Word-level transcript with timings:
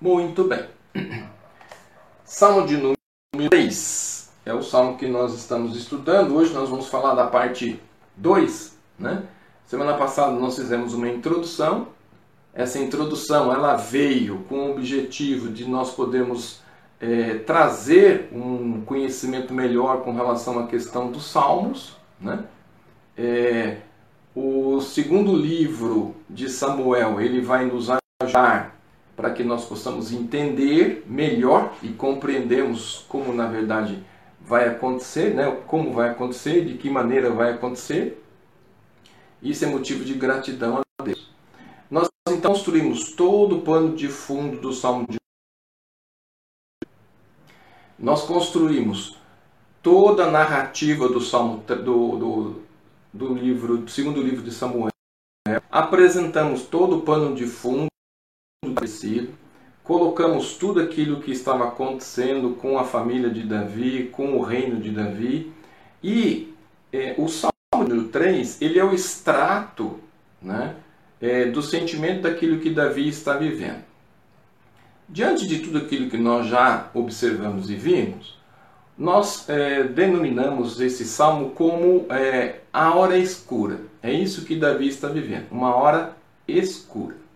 Muito 0.00 0.44
bem. 0.44 0.64
Salmo 2.24 2.68
de 2.68 2.76
número 2.76 3.50
3 3.50 4.30
é 4.46 4.54
o 4.54 4.62
salmo 4.62 4.96
que 4.96 5.08
nós 5.08 5.34
estamos 5.34 5.76
estudando. 5.76 6.36
Hoje 6.36 6.54
nós 6.54 6.68
vamos 6.68 6.86
falar 6.86 7.14
da 7.14 7.26
parte 7.26 7.80
2, 8.16 8.78
né? 8.96 9.24
Semana 9.66 9.94
passada 9.94 10.30
nós 10.38 10.54
fizemos 10.54 10.94
uma 10.94 11.08
introdução. 11.08 11.88
Essa 12.54 12.78
introdução 12.78 13.52
ela 13.52 13.74
veio 13.74 14.44
com 14.48 14.68
o 14.68 14.70
objetivo 14.70 15.48
de 15.48 15.64
nós 15.64 15.90
podermos 15.90 16.60
é, 17.00 17.34
trazer 17.38 18.28
um 18.30 18.82
conhecimento 18.82 19.52
melhor 19.52 20.04
com 20.04 20.12
relação 20.12 20.60
à 20.60 20.68
questão 20.68 21.10
dos 21.10 21.26
salmos, 21.28 21.96
né? 22.20 22.44
É, 23.16 23.78
o 24.32 24.80
segundo 24.80 25.34
livro 25.34 26.14
de 26.30 26.48
Samuel 26.48 27.20
ele 27.20 27.40
vai 27.40 27.64
nos 27.64 27.90
ajudar 28.22 28.77
para 29.18 29.32
que 29.32 29.42
nós 29.42 29.64
possamos 29.64 30.12
entender 30.12 31.04
melhor 31.04 31.74
e 31.82 31.88
compreendermos 31.88 33.04
como 33.08 33.34
na 33.34 33.48
verdade 33.48 34.00
vai 34.40 34.68
acontecer, 34.68 35.34
né? 35.34 35.50
como 35.66 35.92
vai 35.92 36.10
acontecer, 36.10 36.64
de 36.64 36.78
que 36.78 36.88
maneira 36.88 37.28
vai 37.28 37.52
acontecer. 37.52 38.22
Isso 39.42 39.64
é 39.64 39.68
motivo 39.68 40.04
de 40.04 40.14
gratidão 40.14 40.78
a 40.78 41.02
Deus. 41.02 41.32
Nós 41.90 42.08
então 42.28 42.52
construímos 42.52 43.12
todo 43.14 43.56
o 43.56 43.62
pano 43.62 43.96
de 43.96 44.06
fundo 44.06 44.60
do 44.60 44.72
Salmo 44.72 45.04
de 45.08 45.18
Nós 47.98 48.22
construímos 48.22 49.18
toda 49.82 50.26
a 50.26 50.30
narrativa 50.30 51.08
do 51.08 51.20
Salmo 51.20 51.64
do, 51.66 51.74
do, 51.74 52.62
do 53.12 53.34
livro, 53.34 53.78
do 53.78 53.90
segundo 53.90 54.22
livro 54.22 54.44
de 54.44 54.52
Samuel. 54.52 54.92
Apresentamos 55.68 56.62
todo 56.62 56.98
o 56.98 57.02
pano 57.02 57.34
de 57.34 57.46
fundo 57.46 57.87
parecido, 58.74 59.32
colocamos 59.84 60.56
tudo 60.56 60.80
aquilo 60.80 61.20
que 61.20 61.30
estava 61.30 61.68
acontecendo 61.68 62.56
com 62.60 62.76
a 62.76 62.84
família 62.84 63.30
de 63.30 63.44
Davi, 63.44 64.08
com 64.12 64.36
o 64.36 64.42
reino 64.42 64.80
de 64.80 64.90
Davi, 64.90 65.52
e 66.02 66.52
é, 66.92 67.14
o 67.16 67.28
Salmo 67.28 68.08
3 68.10 68.60
ele 68.60 68.78
é 68.78 68.84
o 68.84 68.92
extrato 68.92 70.00
né, 70.42 70.74
é, 71.20 71.46
do 71.46 71.62
sentimento 71.62 72.22
daquilo 72.22 72.58
que 72.58 72.70
Davi 72.70 73.08
está 73.08 73.34
vivendo. 73.36 73.86
Diante 75.08 75.46
de 75.46 75.60
tudo 75.60 75.78
aquilo 75.78 76.10
que 76.10 76.18
nós 76.18 76.48
já 76.48 76.90
observamos 76.92 77.70
e 77.70 77.76
vimos, 77.76 78.36
nós 78.96 79.48
é, 79.48 79.84
denominamos 79.84 80.80
esse 80.80 81.04
salmo 81.04 81.50
como 81.50 82.06
é, 82.10 82.60
a 82.72 82.92
hora 82.94 83.16
escura. 83.16 83.80
É 84.02 84.12
isso 84.12 84.44
que 84.44 84.56
Davi 84.56 84.88
está 84.88 85.08
vivendo, 85.08 85.46
uma 85.52 85.74
hora 85.74 86.16
escura. 86.46 87.27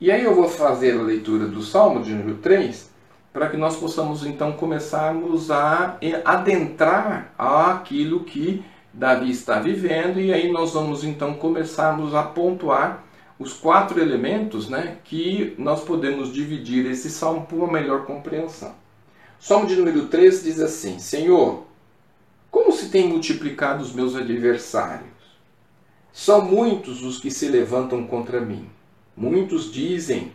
E 0.00 0.10
aí 0.10 0.24
eu 0.24 0.34
vou 0.34 0.48
fazer 0.48 0.98
a 0.98 1.02
leitura 1.02 1.46
do 1.46 1.62
Salmo 1.62 2.02
de 2.02 2.14
número 2.14 2.38
3, 2.38 2.90
para 3.34 3.50
que 3.50 3.58
nós 3.58 3.76
possamos 3.76 4.24
então 4.24 4.52
começarmos 4.52 5.50
a 5.50 5.98
adentrar 6.24 7.34
aquilo 7.36 8.24
que 8.24 8.64
Davi 8.94 9.30
está 9.30 9.60
vivendo, 9.60 10.18
e 10.18 10.32
aí 10.32 10.50
nós 10.50 10.72
vamos 10.72 11.04
então 11.04 11.34
começarmos 11.34 12.14
a 12.14 12.22
pontuar 12.22 13.04
os 13.38 13.52
quatro 13.52 14.00
elementos 14.00 14.70
né, 14.70 14.96
que 15.04 15.54
nós 15.58 15.84
podemos 15.84 16.32
dividir 16.32 16.86
esse 16.86 17.10
salmo 17.10 17.44
por 17.44 17.56
uma 17.56 17.70
melhor 17.70 18.06
compreensão. 18.06 18.74
Salmo 19.38 19.66
de 19.66 19.76
número 19.76 20.06
3 20.06 20.42
diz 20.42 20.60
assim: 20.60 20.98
Senhor, 20.98 21.64
como 22.50 22.72
se 22.72 22.88
tem 22.88 23.06
multiplicado 23.06 23.82
os 23.82 23.92
meus 23.92 24.16
adversários? 24.16 25.10
São 26.10 26.42
muitos 26.42 27.02
os 27.02 27.18
que 27.18 27.30
se 27.30 27.48
levantam 27.48 28.06
contra 28.06 28.40
mim. 28.40 28.66
Muitos 29.16 29.72
dizem, 29.72 30.32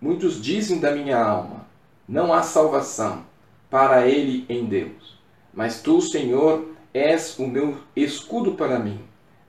muitos 0.00 0.40
dizem 0.40 0.78
da 0.78 0.92
minha 0.92 1.18
alma, 1.18 1.66
não 2.08 2.32
há 2.32 2.42
salvação 2.42 3.24
para 3.70 4.06
ele 4.06 4.44
em 4.48 4.66
Deus. 4.66 5.18
Mas 5.52 5.80
tu, 5.80 6.00
Senhor, 6.00 6.68
és 6.92 7.38
o 7.38 7.46
meu 7.46 7.78
escudo 7.96 8.52
para 8.54 8.78
mim, 8.78 9.00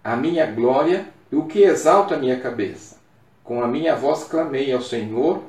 a 0.04 0.16
minha 0.16 0.46
glória 0.46 1.08
e 1.32 1.36
o 1.36 1.46
que 1.46 1.60
exalta 1.60 2.16
a 2.16 2.20
minha 2.20 2.40
cabeça. 2.40 2.98
Com 3.44 3.62
a 3.62 3.68
minha 3.68 3.96
voz 3.96 4.24
clamei 4.24 4.72
ao 4.72 4.82
Senhor, 4.82 5.44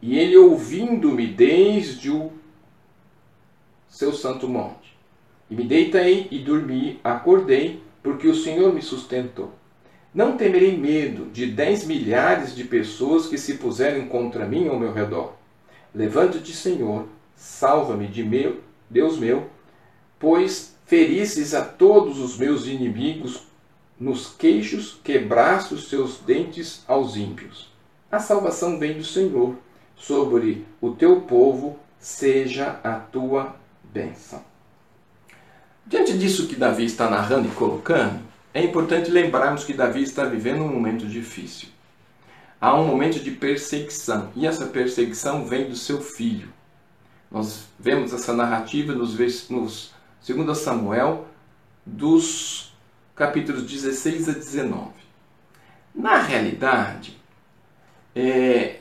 e 0.00 0.18
ele 0.18 0.36
ouvindo-me 0.36 1.26
desde 1.26 2.10
o 2.10 2.32
seu 3.88 4.12
santo 4.12 4.48
monte. 4.48 4.96
E 5.48 5.54
me 5.54 5.64
deitei 5.64 6.28
e 6.30 6.38
dormi, 6.38 7.00
acordei, 7.04 7.82
porque 8.02 8.26
o 8.26 8.34
Senhor 8.34 8.72
me 8.72 8.82
sustentou. 8.82 9.52
Não 10.14 10.36
temerei 10.36 10.76
medo 10.76 11.26
de 11.26 11.46
dez 11.46 11.84
milhares 11.84 12.54
de 12.54 12.64
pessoas 12.64 13.26
que 13.26 13.38
se 13.38 13.54
puserem 13.54 14.06
contra 14.08 14.46
mim 14.46 14.68
ao 14.68 14.78
meu 14.78 14.92
redor. 14.92 15.34
Levante-te, 15.94 16.54
Senhor, 16.54 17.06
salva-me 17.34 18.06
de 18.06 18.22
meu, 18.22 18.60
Deus 18.90 19.18
meu, 19.18 19.46
pois 20.18 20.76
ferisses 20.84 21.54
a 21.54 21.64
todos 21.64 22.18
os 22.18 22.36
meus 22.36 22.66
inimigos 22.66 23.46
nos 23.98 24.34
queixos, 24.34 24.98
quebraste 25.02 25.74
os 25.74 25.88
seus 25.88 26.18
dentes 26.18 26.82
aos 26.88 27.16
ímpios. 27.16 27.72
A 28.10 28.18
salvação 28.18 28.78
vem 28.78 28.98
do 28.98 29.04
Senhor, 29.04 29.56
sobre 29.96 30.66
o 30.80 30.90
teu 30.90 31.22
povo 31.22 31.78
seja 31.98 32.80
a 32.82 32.94
tua 32.94 33.54
bênção. 33.84 34.42
Diante 35.86 36.18
disso 36.18 36.48
que 36.48 36.56
Davi 36.56 36.84
está 36.84 37.08
narrando 37.08 37.48
e 37.48 37.52
colocando, 37.52 38.20
é 38.54 38.62
importante 38.62 39.10
lembrarmos 39.10 39.64
que 39.64 39.72
Davi 39.72 40.02
está 40.02 40.24
vivendo 40.24 40.62
um 40.62 40.68
momento 40.68 41.06
difícil. 41.06 41.68
Há 42.60 42.74
um 42.74 42.86
momento 42.86 43.18
de 43.18 43.30
perseguição, 43.30 44.30
e 44.36 44.46
essa 44.46 44.66
perseguição 44.66 45.44
vem 45.44 45.68
do 45.68 45.76
seu 45.76 46.00
filho. 46.00 46.52
Nós 47.30 47.66
vemos 47.78 48.12
essa 48.12 48.32
narrativa 48.32 48.92
nos, 48.92 49.18
nos 49.48 49.92
2 50.26 50.58
Samuel, 50.58 51.26
dos 51.84 52.72
capítulos 53.16 53.64
16 53.64 54.28
a 54.28 54.32
19. 54.32 54.90
Na 55.94 56.18
realidade, 56.18 57.18
é, 58.14 58.76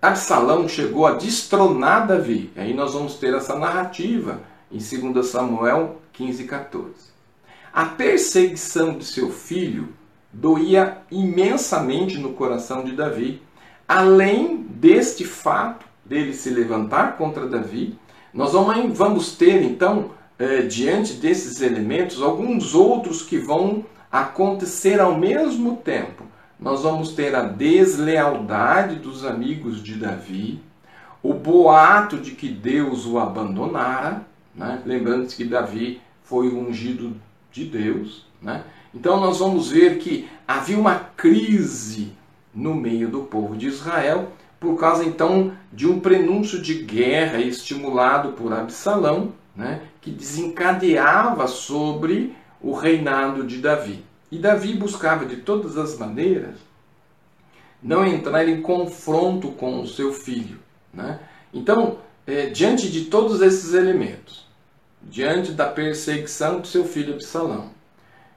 Absalão 0.00 0.68
chegou 0.68 1.06
a 1.06 1.12
destronar 1.12 2.06
Davi. 2.06 2.50
Aí 2.56 2.72
nós 2.72 2.94
vamos 2.94 3.14
ter 3.14 3.34
essa 3.34 3.58
narrativa 3.58 4.40
em 4.70 4.78
2 4.78 5.26
Samuel 5.26 6.00
15 6.12 6.44
e 6.44 6.46
14. 6.46 7.09
A 7.72 7.84
perseguição 7.84 8.98
de 8.98 9.04
seu 9.04 9.30
filho 9.30 9.90
doía 10.32 10.98
imensamente 11.10 12.18
no 12.18 12.32
coração 12.32 12.82
de 12.82 12.92
Davi. 12.92 13.40
Além 13.86 14.58
deste 14.58 15.24
fato 15.24 15.86
dele 16.04 16.34
se 16.34 16.50
levantar 16.50 17.16
contra 17.16 17.46
Davi, 17.46 17.96
nós 18.34 18.52
vamos 18.52 19.36
ter 19.36 19.62
então, 19.62 20.10
eh, 20.38 20.62
diante 20.62 21.14
desses 21.14 21.60
elementos, 21.60 22.20
alguns 22.20 22.74
outros 22.74 23.22
que 23.22 23.38
vão 23.38 23.84
acontecer 24.10 25.00
ao 25.00 25.16
mesmo 25.16 25.76
tempo. 25.76 26.24
Nós 26.58 26.82
vamos 26.82 27.12
ter 27.12 27.34
a 27.34 27.42
deslealdade 27.42 28.96
dos 28.96 29.24
amigos 29.24 29.82
de 29.82 29.94
Davi, 29.94 30.60
o 31.22 31.32
boato 31.32 32.16
de 32.16 32.32
que 32.32 32.48
Deus 32.48 33.06
o 33.06 33.18
abandonara, 33.18 34.26
né? 34.54 34.82
lembrando-se 34.84 35.36
que 35.36 35.44
Davi 35.44 36.00
foi 36.22 36.48
ungido 36.48 37.16
de 37.52 37.64
Deus. 37.64 38.26
Né? 38.40 38.64
Então 38.94 39.20
nós 39.20 39.38
vamos 39.38 39.70
ver 39.70 39.98
que 39.98 40.28
havia 40.46 40.78
uma 40.78 40.96
crise 40.96 42.12
no 42.54 42.74
meio 42.74 43.08
do 43.08 43.22
povo 43.22 43.56
de 43.56 43.68
Israel 43.68 44.32
por 44.58 44.78
causa 44.78 45.04
então 45.04 45.52
de 45.72 45.86
um 45.86 46.00
prenúncio 46.00 46.60
de 46.60 46.74
guerra 46.82 47.38
estimulado 47.38 48.32
por 48.32 48.52
Absalão, 48.52 49.32
né, 49.56 49.80
que 50.00 50.10
desencadeava 50.10 51.46
sobre 51.46 52.36
o 52.60 52.74
reinado 52.74 53.46
de 53.46 53.58
Davi. 53.58 54.04
E 54.30 54.38
Davi 54.38 54.74
buscava 54.74 55.24
de 55.24 55.36
todas 55.36 55.78
as 55.78 55.98
maneiras 55.98 56.56
não 57.82 58.04
entrar 58.06 58.46
em 58.46 58.60
confronto 58.60 59.48
com 59.52 59.80
o 59.80 59.86
seu 59.86 60.12
filho. 60.12 60.58
Né? 60.92 61.18
Então, 61.52 61.98
é, 62.26 62.46
diante 62.46 62.90
de 62.90 63.06
todos 63.06 63.40
esses 63.40 63.72
elementos, 63.72 64.46
diante 65.02 65.52
da 65.52 65.66
perseguição 65.66 66.60
do 66.60 66.66
seu 66.66 66.84
filho 66.84 67.14
Absalão, 67.14 67.70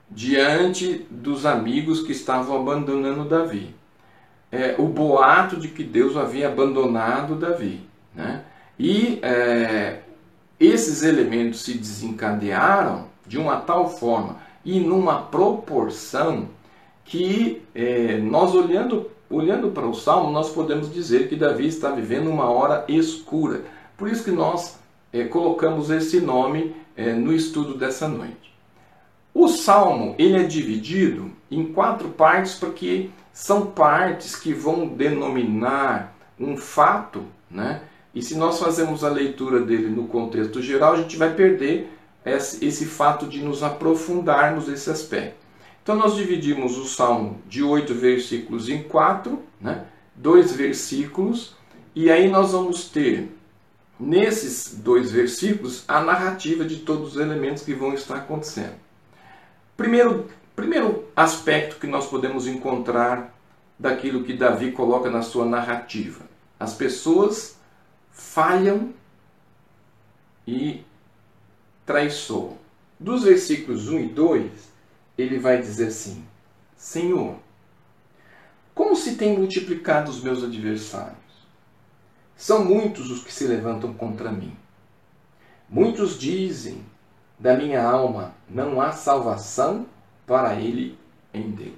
diante 0.10 1.06
dos 1.10 1.45
amigos 1.45 2.01
que 2.01 2.12
estavam 2.12 2.56
abandonando 2.56 3.25
Davi, 3.25 3.75
é, 4.51 4.75
o 4.77 4.88
boato 4.88 5.57
de 5.57 5.68
que 5.68 5.83
Deus 5.83 6.15
havia 6.15 6.48
abandonado 6.48 7.36
Davi. 7.36 7.81
Né? 8.13 8.44
E 8.77 9.19
é, 9.24 10.00
esses 10.60 11.04
elementos 11.04 11.62
se 11.62 11.74
desencadearam 11.74 13.07
de 13.25 13.38
uma 13.38 13.57
tal 13.57 13.89
forma 13.89 14.38
e 14.63 14.80
numa 14.80 15.24
proporção 15.24 16.50
que 17.04 17.62
é, 17.75 18.18
nós 18.18 18.54
olhando, 18.56 19.09
olhando 19.30 19.71
para 19.71 19.86
o 19.86 19.94
Salmo, 19.94 20.31
nós 20.31 20.51
podemos 20.51 20.92
dizer 20.94 21.27
que 21.27 21.36
Davi 21.36 21.68
está 21.68 21.89
vivendo 21.89 22.30
uma 22.30 22.50
hora 22.50 22.86
escura. 22.88 23.63
Por 23.98 24.07
isso 24.07 24.24
que 24.24 24.31
nós 24.31 24.80
é, 25.13 25.25
colocamos 25.25 25.92
esse 25.92 26.19
nome 26.19 26.75
é, 26.98 27.13
no 27.13 27.31
estudo 27.31 27.77
dessa 27.77 28.07
noite. 28.07 28.51
O 29.33 29.48
salmo 29.48 30.15
ele 30.18 30.36
é 30.36 30.44
dividido 30.44 31.31
em 31.50 31.71
quatro 31.71 32.10
partes 32.10 32.56
porque 32.56 33.12
são 33.31 33.68
partes 33.68 34.36
que 34.36 34.54
vão 34.54 34.88
denominar 34.88 36.15
um 36.39 36.57
fato, 36.57 37.24
né? 37.50 37.83
E 38.13 38.21
se 38.21 38.36
nós 38.36 38.60
fazemos 38.60 39.04
a 39.04 39.10
leitura 39.10 39.60
dele 39.60 39.89
no 39.89 40.07
contexto 40.07 40.62
geral, 40.62 40.94
a 40.94 40.98
gente 40.98 41.18
vai 41.18 41.33
perder 41.33 41.92
esse, 42.24 42.63
esse 42.63 42.86
fato 42.86 43.25
de 43.25 43.44
nos 43.44 43.63
aprofundarmos 43.63 44.68
nesse 44.68 44.89
aspecto. 44.89 45.44
Então 45.81 45.95
nós 45.95 46.16
dividimos 46.16 46.77
o 46.77 46.86
Salmo 46.86 47.42
de 47.48 47.63
oito 47.63 47.94
versículos 47.94 48.69
em 48.69 48.83
quatro, 48.83 49.42
né? 49.59 49.86
dois 50.16 50.54
versículos, 50.56 51.56
e 51.95 52.12
aí 52.12 52.30
nós 52.30 52.51
vamos 52.51 52.88
ter 52.88 53.31
nesses 54.03 54.75
dois 54.75 55.11
versículos 55.11 55.83
a 55.88 56.01
narrativa 56.01 56.65
de 56.65 56.77
todos 56.77 57.15
os 57.15 57.21
elementos 57.21 57.63
que 57.63 57.73
vão 57.73 57.94
estar 57.94 58.17
acontecendo. 58.17 58.75
Primeiro, 59.77 60.29
primeiro 60.55 61.05
aspecto 61.15 61.79
que 61.79 61.88
nós 61.88 62.07
podemos 62.07 62.45
encontrar 62.45 63.33
daquilo 63.79 64.23
que 64.23 64.33
Davi 64.33 64.71
coloca 64.71 65.09
na 65.09 65.21
sua 65.21 65.45
narrativa: 65.45 66.25
as 66.59 66.73
pessoas 66.73 67.57
falham 68.11 68.94
e 70.45 70.83
traiçoam. 71.85 72.57
Dos 72.99 73.23
versículos 73.23 73.89
1 73.89 73.99
e 73.99 74.06
2, 74.09 74.51
ele 75.17 75.39
vai 75.39 75.61
dizer 75.61 75.88
assim: 75.88 76.23
Senhor, 76.75 77.38
como 78.75 78.95
se 78.95 79.15
têm 79.15 79.38
multiplicado 79.38 80.11
os 80.11 80.21
meus 80.21 80.44
adversários? 80.44 81.22
São 82.35 82.65
muitos 82.65 83.09
os 83.09 83.24
que 83.24 83.33
se 83.33 83.45
levantam 83.45 83.94
contra 83.94 84.31
mim. 84.31 84.56
Muitos 85.69 86.18
dizem 86.19 86.83
da 87.39 87.56
minha 87.56 87.83
alma: 87.83 88.33
não 88.50 88.81
há 88.81 88.91
salvação 88.91 89.85
para 90.25 90.56
ele 90.56 90.97
em 91.33 91.51
Deus. 91.51 91.74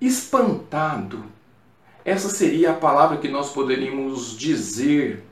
Espantado, 0.00 1.24
essa 2.04 2.28
seria 2.28 2.72
a 2.72 2.74
palavra 2.74 3.18
que 3.18 3.28
nós 3.28 3.50
poderíamos 3.50 4.36
dizer 4.36 5.24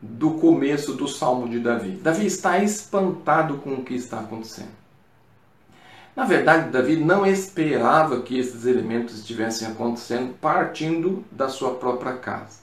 do 0.00 0.32
começo 0.32 0.94
do 0.94 1.08
Salmo 1.08 1.48
de 1.48 1.58
Davi. 1.58 1.92
Davi 1.92 2.26
está 2.26 2.62
espantado 2.62 3.58
com 3.58 3.74
o 3.74 3.84
que 3.84 3.94
está 3.94 4.20
acontecendo. 4.20 4.79
Na 6.20 6.26
verdade, 6.26 6.68
Davi 6.68 6.96
não 6.96 7.24
esperava 7.24 8.20
que 8.20 8.38
esses 8.38 8.66
elementos 8.66 9.20
estivessem 9.20 9.66
acontecendo 9.66 10.34
partindo 10.38 11.24
da 11.32 11.48
sua 11.48 11.76
própria 11.76 12.12
casa. 12.12 12.58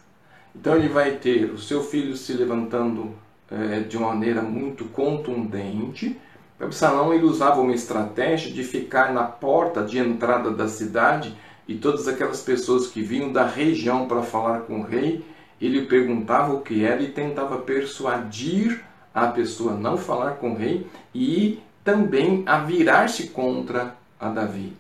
Então 0.55 0.75
ele 0.75 0.87
vai 0.87 1.13
ter 1.13 1.45
o 1.45 1.57
seu 1.57 1.81
filho 1.81 2.15
se 2.15 2.33
levantando 2.33 3.15
é, 3.49 3.79
de 3.79 3.97
uma 3.97 4.09
maneira 4.09 4.43
muito 4.43 4.85
contundente. 4.85 6.15
Absalão 6.59 7.11
ele 7.11 7.23
usava 7.23 7.59
uma 7.59 7.73
estratégia 7.73 8.51
de 8.51 8.63
ficar 8.63 9.11
na 9.11 9.23
porta 9.23 9.83
de 9.83 9.97
entrada 9.97 10.51
da 10.51 10.67
cidade 10.67 11.35
e 11.67 11.73
todas 11.73 12.07
aquelas 12.07 12.41
pessoas 12.41 12.85
que 12.85 13.01
vinham 13.01 13.33
da 13.33 13.47
região 13.47 14.07
para 14.07 14.21
falar 14.21 14.61
com 14.61 14.81
o 14.81 14.83
rei, 14.83 15.25
ele 15.59 15.87
perguntava 15.87 16.53
o 16.53 16.61
que 16.61 16.85
era 16.85 17.01
e 17.01 17.07
tentava 17.07 17.57
persuadir 17.57 18.83
a 19.15 19.25
pessoa 19.25 19.73
a 19.73 19.77
não 19.77 19.97
falar 19.97 20.33
com 20.33 20.51
o 20.51 20.55
rei 20.55 20.85
e 21.11 21.59
também 21.87 22.43
a 22.45 22.57
virar-se 22.57 23.29
contra 23.29 23.95
a 24.19 24.27
Davi. 24.27 24.73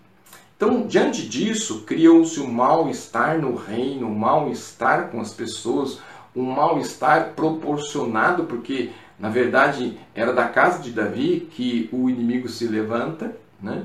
Então, 0.57 0.85
diante 0.85 1.25
disso, 1.25 1.83
criou-se 1.85 2.37
um 2.41 2.51
mal-estar 2.51 3.39
no 3.39 3.55
reino, 3.55 4.07
um 4.07 4.13
mal-estar 4.13 5.07
com 5.07 5.21
as 5.21 5.31
pessoas, 5.31 6.01
um 6.35 6.43
mal-estar 6.43 7.29
proporcionado, 7.33 8.43
porque 8.43 8.89
na 9.17 9.29
verdade 9.29 9.97
era 10.13 10.33
da 10.33 10.49
casa 10.49 10.83
de 10.83 10.91
Davi 10.91 11.47
que 11.49 11.87
o 11.93 12.09
inimigo 12.09 12.49
se 12.49 12.67
levanta. 12.67 13.33
Né? 13.61 13.83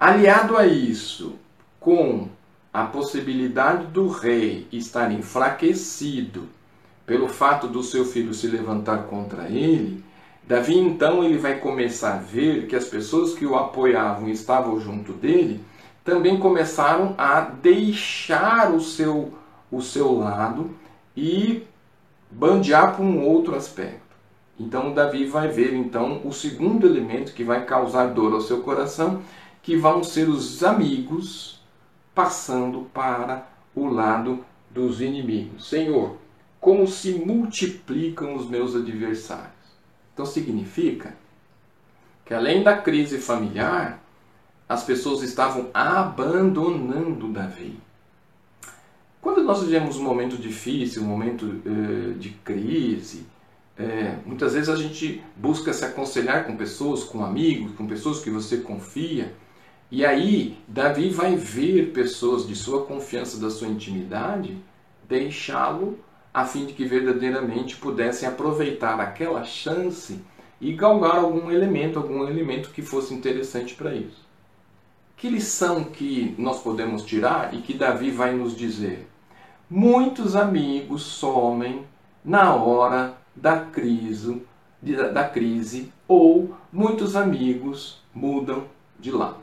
Aliado 0.00 0.56
a 0.56 0.66
isso, 0.66 1.36
com 1.78 2.28
a 2.72 2.82
possibilidade 2.86 3.86
do 3.86 4.08
rei 4.08 4.66
estar 4.72 5.12
enfraquecido 5.12 6.48
pelo 7.06 7.28
fato 7.28 7.68
do 7.68 7.84
seu 7.84 8.04
filho 8.04 8.34
se 8.34 8.48
levantar 8.48 9.04
contra 9.04 9.48
ele, 9.48 10.02
Davi 10.46 10.76
então 10.78 11.24
ele 11.24 11.38
vai 11.38 11.58
começar 11.58 12.14
a 12.14 12.18
ver 12.18 12.66
que 12.66 12.76
as 12.76 12.84
pessoas 12.84 13.34
que 13.34 13.46
o 13.46 13.56
apoiavam 13.56 14.28
e 14.28 14.32
estavam 14.32 14.78
junto 14.78 15.12
dele 15.12 15.60
também 16.04 16.38
começaram 16.38 17.14
a 17.16 17.40
deixar 17.40 18.74
o 18.74 18.80
seu, 18.80 19.32
o 19.70 19.80
seu 19.80 20.18
lado 20.18 20.70
e 21.16 21.62
bandear 22.30 22.94
para 22.94 23.04
um 23.04 23.24
outro 23.26 23.56
aspecto. 23.56 24.02
Então 24.60 24.92
Davi 24.92 25.24
vai 25.24 25.48
ver 25.48 25.72
então 25.72 26.20
o 26.24 26.32
segundo 26.32 26.86
elemento 26.86 27.32
que 27.32 27.42
vai 27.42 27.64
causar 27.64 28.08
dor 28.08 28.34
ao 28.34 28.40
seu 28.42 28.60
coração, 28.60 29.22
que 29.62 29.76
vão 29.76 30.04
ser 30.04 30.28
os 30.28 30.62
amigos 30.62 31.60
passando 32.14 32.82
para 32.92 33.48
o 33.74 33.86
lado 33.86 34.44
dos 34.70 35.00
inimigos. 35.00 35.68
Senhor, 35.70 36.16
como 36.60 36.86
se 36.86 37.14
multiplicam 37.14 38.36
os 38.36 38.48
meus 38.48 38.76
adversários. 38.76 39.53
Então 40.14 40.24
significa 40.24 41.14
que 42.24 42.32
além 42.32 42.62
da 42.62 42.78
crise 42.78 43.18
familiar, 43.18 44.02
as 44.68 44.84
pessoas 44.84 45.22
estavam 45.22 45.68
abandonando 45.74 47.28
Davi. 47.28 47.78
Quando 49.20 49.42
nós 49.42 49.62
vivemos 49.62 49.96
um 49.96 50.04
momento 50.04 50.38
difícil, 50.38 51.02
um 51.02 51.06
momento 51.06 51.44
uh, 51.44 52.14
de 52.14 52.30
crise, 52.44 53.26
é, 53.76 54.16
muitas 54.24 54.54
vezes 54.54 54.68
a 54.68 54.76
gente 54.76 55.20
busca 55.36 55.72
se 55.72 55.84
aconselhar 55.84 56.46
com 56.46 56.56
pessoas, 56.56 57.02
com 57.02 57.24
amigos, 57.24 57.74
com 57.74 57.86
pessoas 57.86 58.20
que 58.20 58.30
você 58.30 58.58
confia. 58.58 59.34
E 59.90 60.04
aí, 60.04 60.56
Davi 60.68 61.10
vai 61.10 61.34
ver 61.36 61.92
pessoas 61.92 62.46
de 62.46 62.54
sua 62.54 62.84
confiança, 62.84 63.40
da 63.40 63.50
sua 63.50 63.68
intimidade, 63.68 64.56
deixá-lo 65.08 65.98
a 66.34 66.44
fim 66.44 66.66
de 66.66 66.72
que 66.72 66.84
verdadeiramente 66.84 67.76
pudessem 67.76 68.28
aproveitar 68.28 68.98
aquela 68.98 69.44
chance 69.44 70.20
e 70.60 70.72
galgar 70.72 71.14
algum 71.16 71.48
elemento, 71.48 71.96
algum 71.96 72.26
elemento 72.26 72.70
que 72.70 72.82
fosse 72.82 73.14
interessante 73.14 73.74
para 73.74 73.94
isso. 73.94 74.24
Que 75.16 75.30
lição 75.30 75.84
que 75.84 76.34
nós 76.36 76.60
podemos 76.60 77.04
tirar 77.04 77.54
e 77.54 77.62
que 77.62 77.72
Davi 77.72 78.10
vai 78.10 78.34
nos 78.34 78.56
dizer? 78.56 79.08
Muitos 79.70 80.34
amigos 80.34 81.02
somem 81.02 81.86
na 82.24 82.54
hora 82.56 83.16
da 83.34 83.60
crise, 83.60 84.42
da 85.12 85.28
crise 85.28 85.92
ou 86.08 86.56
muitos 86.72 87.14
amigos 87.14 88.02
mudam 88.12 88.64
de 88.98 89.12
lado. 89.12 89.38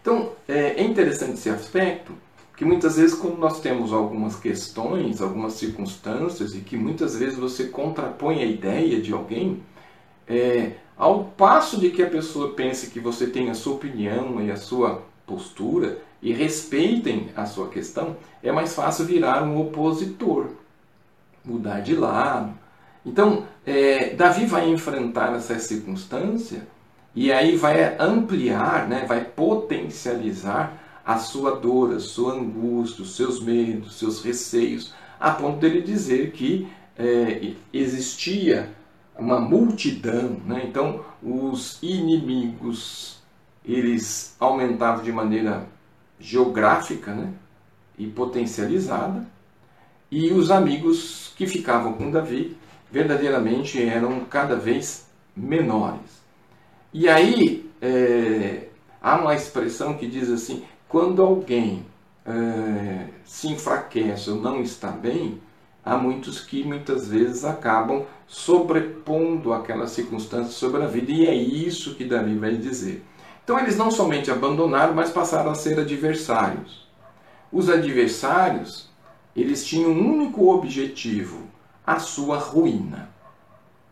Então, 0.00 0.32
é, 0.46 0.80
é 0.80 0.82
interessante 0.84 1.34
esse 1.34 1.50
aspecto 1.50 2.12
que 2.56 2.64
muitas 2.64 2.96
vezes 2.96 3.14
quando 3.16 3.38
nós 3.38 3.60
temos 3.60 3.92
algumas 3.92 4.36
questões, 4.36 5.20
algumas 5.20 5.54
circunstâncias 5.54 6.54
e 6.54 6.60
que 6.60 6.76
muitas 6.76 7.16
vezes 7.16 7.38
você 7.38 7.64
contrapõe 7.64 8.40
a 8.40 8.46
ideia 8.46 9.00
de 9.00 9.12
alguém, 9.12 9.62
é, 10.28 10.72
ao 10.96 11.24
passo 11.24 11.80
de 11.80 11.90
que 11.90 12.02
a 12.02 12.08
pessoa 12.08 12.54
pense 12.54 12.90
que 12.90 13.00
você 13.00 13.26
tem 13.26 13.50
a 13.50 13.54
sua 13.54 13.74
opinião 13.74 14.40
e 14.40 14.50
a 14.50 14.56
sua 14.56 15.02
postura 15.26 15.98
e 16.22 16.32
respeitem 16.32 17.30
a 17.36 17.44
sua 17.44 17.68
questão, 17.68 18.16
é 18.42 18.52
mais 18.52 18.74
fácil 18.74 19.04
virar 19.04 19.42
um 19.42 19.60
opositor, 19.60 20.46
mudar 21.44 21.80
de 21.80 21.94
lado. 21.94 22.54
Então, 23.04 23.44
é, 23.66 24.14
Davi 24.14 24.46
vai 24.46 24.70
enfrentar 24.70 25.34
essa 25.34 25.58
circunstância 25.58 26.66
e 27.14 27.32
aí 27.32 27.56
vai 27.56 27.96
ampliar, 27.98 28.88
né, 28.88 29.04
vai 29.06 29.24
potencializar 29.24 30.83
a 31.04 31.18
sua 31.18 31.56
dor, 31.56 31.94
a 31.94 32.00
sua 32.00 32.34
angústia, 32.34 33.02
os 33.02 33.14
seus 33.14 33.42
medos, 33.42 33.88
os 33.88 33.98
seus 33.98 34.22
receios, 34.22 34.94
a 35.20 35.30
ponto 35.30 35.58
dele 35.58 35.82
dizer 35.82 36.32
que 36.32 36.68
é, 36.96 37.52
existia 37.72 38.70
uma 39.16 39.40
multidão, 39.40 40.40
né? 40.46 40.62
então 40.64 41.04
os 41.22 41.78
inimigos 41.82 43.22
eles 43.64 44.36
aumentavam 44.38 45.02
de 45.02 45.12
maneira 45.12 45.66
geográfica 46.18 47.14
né? 47.14 47.32
e 47.98 48.06
potencializada, 48.06 49.26
e 50.10 50.32
os 50.32 50.50
amigos 50.50 51.32
que 51.36 51.46
ficavam 51.46 51.94
com 51.94 52.10
Davi 52.10 52.56
verdadeiramente 52.90 53.82
eram 53.82 54.20
cada 54.24 54.54
vez 54.54 55.08
menores. 55.36 56.22
E 56.92 57.08
aí 57.08 57.68
é, 57.82 58.68
há 59.02 59.16
uma 59.16 59.34
expressão 59.34 59.94
que 59.94 60.06
diz 60.06 60.30
assim: 60.30 60.64
quando 60.94 61.20
alguém 61.20 61.84
é, 62.24 63.08
se 63.24 63.48
enfraquece 63.48 64.30
ou 64.30 64.40
não 64.40 64.62
está 64.62 64.92
bem, 64.92 65.40
há 65.84 65.96
muitos 65.96 66.38
que 66.38 66.62
muitas 66.62 67.08
vezes 67.08 67.44
acabam 67.44 68.04
sobrepondo 68.28 69.52
aquela 69.52 69.88
circunstância 69.88 70.52
sobre 70.52 70.84
a 70.84 70.86
vida, 70.86 71.10
e 71.10 71.26
é 71.26 71.34
isso 71.34 71.96
que 71.96 72.04
Davi 72.04 72.36
vai 72.36 72.56
dizer. 72.56 73.04
Então 73.42 73.58
eles 73.58 73.76
não 73.76 73.90
somente 73.90 74.30
abandonaram, 74.30 74.94
mas 74.94 75.10
passaram 75.10 75.50
a 75.50 75.56
ser 75.56 75.80
adversários. 75.80 76.86
Os 77.50 77.68
adversários, 77.68 78.88
eles 79.34 79.66
tinham 79.66 79.90
um 79.90 80.12
único 80.12 80.48
objetivo, 80.48 81.40
a 81.84 81.98
sua 81.98 82.38
ruína. 82.38 83.10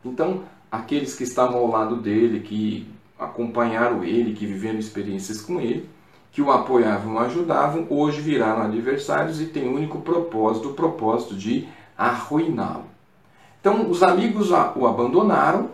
Então, 0.04 0.44
aqueles 0.71 1.16
que 1.16 1.25
estavam 1.25 1.59
ao 1.59 1.66
lado 1.66 1.97
dele, 1.97 2.38
que 2.38 2.87
acompanharam 3.18 4.04
ele, 4.04 4.35
que 4.35 4.47
viveram 4.47 4.78
experiências 4.78 5.40
com 5.40 5.61
ele, 5.61 5.90
que 6.33 6.41
o 6.41 6.51
apoiavam 6.51 7.15
o 7.15 7.19
ajudavam, 7.19 7.87
hoje 7.91 8.23
viraram 8.23 8.62
adversários 8.62 9.41
e 9.41 9.47
têm 9.47 9.69
o 9.69 9.77
único 9.77 10.01
propósito, 10.01 10.71
o 10.71 10.75
propósito 10.75 11.35
de 11.35 11.69
arruiná-lo. 11.97 12.87
Então, 13.61 13.89
os 13.89 14.03
amigos 14.03 14.51
o 14.51 14.87
abandonaram, 14.87 15.71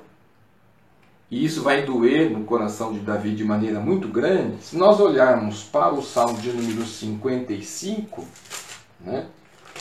e 1.31 1.45
isso 1.45 1.63
vai 1.63 1.83
doer 1.83 2.31
no 2.31 2.45
coração 2.45 2.93
de 2.93 3.01
Davi 3.01 3.35
de 3.35 3.45
maneira 3.45 3.79
muito 3.79 4.09
grande. 4.09 4.63
Se 4.63 4.77
nós 4.77 4.99
olharmos 4.99 5.63
para 5.63 5.95
o 5.95 6.03
Salmo 6.03 6.39
de 6.39 6.51
número 6.51 6.85
55, 6.85 8.25
né, 9.01 9.27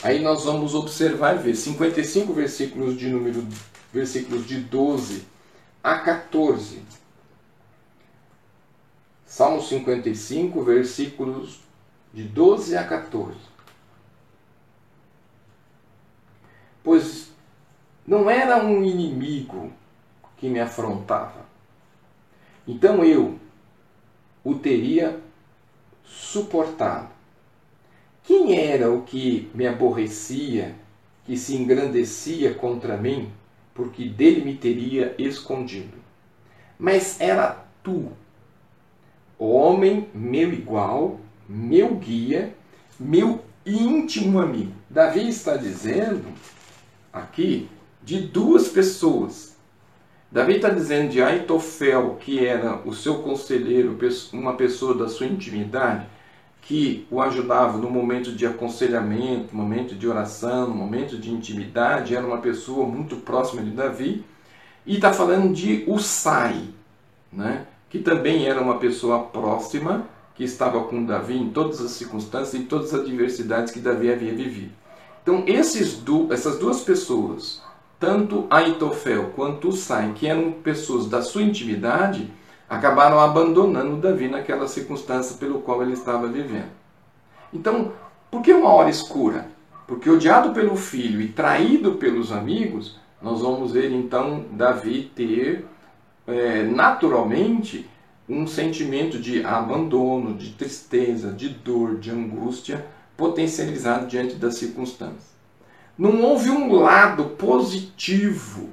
aí 0.02 0.22
nós 0.22 0.44
vamos 0.44 0.74
observar 0.74 1.36
e 1.36 1.38
ver 1.38 1.54
55 1.56 2.32
versículos 2.32 2.96
de 2.96 3.08
número 3.08 3.44
versículos 3.92 4.46
de 4.46 4.60
12 4.60 5.24
a 5.82 5.98
14. 5.98 6.82
Salmo 9.38 9.62
55, 9.62 10.64
versículos 10.64 11.60
de 12.12 12.24
12 12.24 12.76
a 12.76 12.82
14. 12.82 13.38
Pois 16.82 17.30
não 18.04 18.28
era 18.28 18.64
um 18.64 18.82
inimigo 18.82 19.72
que 20.38 20.48
me 20.48 20.58
afrontava. 20.58 21.46
Então 22.66 23.04
eu 23.04 23.38
o 24.42 24.56
teria 24.56 25.20
suportado. 26.04 27.10
Quem 28.24 28.58
era 28.58 28.90
o 28.90 29.02
que 29.02 29.52
me 29.54 29.68
aborrecia, 29.68 30.74
que 31.24 31.36
se 31.36 31.54
engrandecia 31.54 32.54
contra 32.54 32.96
mim, 32.96 33.30
porque 33.72 34.08
dele 34.08 34.44
me 34.44 34.56
teria 34.56 35.14
escondido? 35.16 35.96
Mas 36.76 37.20
era 37.20 37.64
tu, 37.84 38.10
homem 39.38 40.08
meu 40.14 40.52
igual, 40.52 41.20
meu 41.48 41.94
guia, 41.94 42.54
meu 42.98 43.40
íntimo 43.64 44.40
amigo. 44.40 44.72
Davi 44.88 45.28
está 45.28 45.56
dizendo 45.56 46.24
aqui 47.12 47.68
de 48.02 48.20
duas 48.20 48.68
pessoas. 48.68 49.56
Davi 50.30 50.56
está 50.56 50.68
dizendo 50.68 51.10
de 51.10 51.22
Aitofel, 51.22 52.16
que 52.20 52.44
era 52.44 52.82
o 52.84 52.94
seu 52.94 53.22
conselheiro, 53.22 53.98
uma 54.32 54.54
pessoa 54.54 54.94
da 54.94 55.08
sua 55.08 55.26
intimidade, 55.26 56.06
que 56.60 57.06
o 57.10 57.22
ajudava 57.22 57.78
no 57.78 57.90
momento 57.90 58.32
de 58.32 58.44
aconselhamento, 58.46 59.56
no 59.56 59.62
momento 59.62 59.94
de 59.94 60.06
oração, 60.06 60.68
no 60.68 60.74
momento 60.74 61.16
de 61.16 61.30
intimidade, 61.30 62.14
era 62.14 62.26
uma 62.26 62.38
pessoa 62.38 62.86
muito 62.86 63.16
próxima 63.16 63.62
de 63.62 63.70
Davi. 63.70 64.22
E 64.84 64.96
está 64.96 65.12
falando 65.12 65.52
de 65.54 65.84
Usai, 65.86 66.62
né? 67.32 67.66
Que 67.88 67.98
também 67.98 68.46
era 68.46 68.60
uma 68.60 68.78
pessoa 68.78 69.20
próxima, 69.20 70.06
que 70.34 70.44
estava 70.44 70.82
com 70.84 71.04
Davi 71.04 71.36
em 71.36 71.50
todas 71.50 71.80
as 71.80 71.92
circunstâncias 71.92 72.54
e 72.54 72.64
todas 72.64 72.94
as 72.94 73.00
adversidades 73.00 73.72
que 73.72 73.80
Davi 73.80 74.10
havia 74.10 74.34
vivido. 74.34 74.72
Então, 75.22 75.42
esses 75.46 76.00
essas 76.30 76.58
duas 76.58 76.80
pessoas, 76.80 77.62
tanto 77.98 78.46
Aitofel 78.48 79.32
quanto 79.34 79.68
Usai, 79.68 80.12
que 80.14 80.26
eram 80.26 80.52
pessoas 80.52 81.06
da 81.06 81.22
sua 81.22 81.42
intimidade, 81.42 82.30
acabaram 82.68 83.18
abandonando 83.18 83.96
Davi 83.96 84.28
naquela 84.28 84.68
circunstância 84.68 85.36
pelo 85.36 85.60
qual 85.60 85.82
ele 85.82 85.94
estava 85.94 86.28
vivendo. 86.28 86.70
Então, 87.52 87.92
por 88.30 88.42
que 88.42 88.52
uma 88.52 88.70
hora 88.70 88.90
escura? 88.90 89.48
Porque 89.86 90.08
odiado 90.08 90.52
pelo 90.52 90.76
filho 90.76 91.20
e 91.20 91.28
traído 91.28 91.92
pelos 91.92 92.30
amigos, 92.30 92.98
nós 93.22 93.40
vamos 93.40 93.72
ver 93.72 93.90
então 93.90 94.44
Davi 94.52 95.10
ter 95.14 95.66
é, 96.28 96.62
naturalmente 96.62 97.88
um 98.28 98.46
sentimento 98.46 99.18
de 99.18 99.42
abandono, 99.42 100.34
de 100.34 100.50
tristeza, 100.50 101.32
de 101.32 101.48
dor, 101.48 101.98
de 101.98 102.10
angústia 102.10 102.84
potencializado 103.16 104.06
diante 104.06 104.34
das 104.34 104.56
circunstâncias. 104.56 105.36
Não 105.96 106.22
houve 106.22 106.50
um 106.50 106.72
lado 106.74 107.24
positivo, 107.30 108.68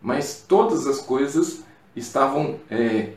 mas 0.00 0.44
todas 0.46 0.86
as 0.86 1.00
coisas 1.00 1.64
estavam 1.94 2.60
é, 2.70 3.10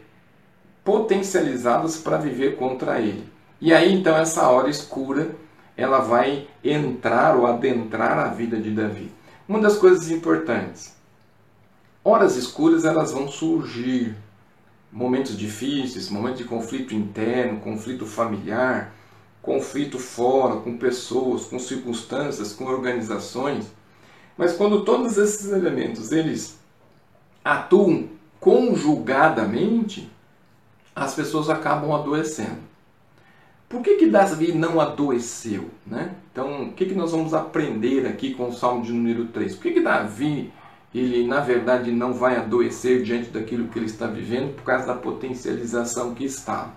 potencializadas 0.83 1.97
para 1.97 2.17
viver 2.17 2.57
contra 2.57 2.99
ele. 2.99 3.29
E 3.61 3.71
aí 3.71 3.93
então 3.93 4.17
essa 4.17 4.49
hora 4.49 4.69
escura 4.69 5.29
ela 5.77 5.99
vai 5.99 6.47
entrar 6.63 7.37
ou 7.37 7.45
adentrar 7.45 8.17
a 8.17 8.27
vida 8.29 8.57
de 8.57 8.71
Davi. 8.71 9.11
Uma 9.47 9.59
das 9.59 9.77
coisas 9.77 10.09
importantes 10.09 10.94
Horas 12.07 12.35
escuras 12.35 12.85
elas 12.85 13.11
vão 13.11 13.27
surgir, 13.27 14.15
momentos 14.91 15.35
difíceis, 15.35 16.07
momentos 16.07 16.37
de 16.37 16.43
conflito 16.43 16.93
interno, 16.93 17.59
conflito 17.59 18.05
familiar, 18.05 18.93
conflito 19.41 19.97
fora, 19.97 20.57
com 20.57 20.77
pessoas, 20.77 21.45
com 21.45 21.57
circunstâncias, 21.57 22.53
com 22.53 22.65
organizações. 22.65 23.73
Mas 24.37 24.53
quando 24.53 24.85
todos 24.85 25.17
esses 25.17 25.51
elementos 25.51 26.11
eles 26.11 26.59
atuam 27.43 28.07
conjugadamente, 28.39 30.07
as 30.95 31.15
pessoas 31.15 31.49
acabam 31.49 31.91
adoecendo. 31.91 32.59
Por 33.67 33.81
que, 33.81 33.95
que 33.95 34.05
Davi 34.05 34.51
não 34.51 34.79
adoeceu? 34.79 35.71
Né? 35.87 36.13
Então, 36.31 36.65
o 36.65 36.73
que, 36.73 36.85
que 36.85 36.93
nós 36.93 37.11
vamos 37.13 37.33
aprender 37.33 38.05
aqui 38.05 38.35
com 38.35 38.49
o 38.49 38.53
Salmo 38.53 38.83
de 38.83 38.93
número 38.93 39.25
3? 39.25 39.55
Por 39.55 39.63
que, 39.63 39.71
que 39.71 39.81
Davi 39.81 40.53
ele 40.99 41.27
na 41.27 41.39
verdade 41.39 41.91
não 41.91 42.13
vai 42.13 42.37
adoecer 42.37 43.03
diante 43.03 43.29
daquilo 43.29 43.67
que 43.67 43.79
ele 43.79 43.87
está 43.87 44.07
vivendo 44.07 44.55
por 44.55 44.63
causa 44.63 44.87
da 44.87 44.95
potencialização 44.95 46.13
que 46.13 46.23
está. 46.23 46.73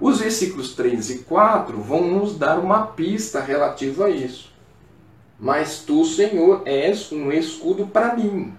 Os 0.00 0.18
versículos 0.18 0.74
3 0.74 1.10
e 1.10 1.18
4 1.20 1.78
vão 1.80 2.02
nos 2.02 2.36
dar 2.36 2.58
uma 2.58 2.88
pista 2.88 3.40
relativa 3.40 4.06
a 4.06 4.10
isso. 4.10 4.52
Mas 5.38 5.80
tu, 5.80 6.04
Senhor, 6.04 6.62
és 6.64 7.10
um 7.12 7.30
escudo 7.30 7.86
para 7.86 8.14
mim, 8.14 8.52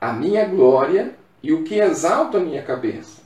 a 0.00 0.12
minha 0.12 0.44
glória 0.46 1.16
e 1.42 1.52
o 1.52 1.64
que 1.64 1.80
exalta 1.80 2.38
a 2.38 2.40
minha 2.40 2.62
cabeça. 2.62 3.22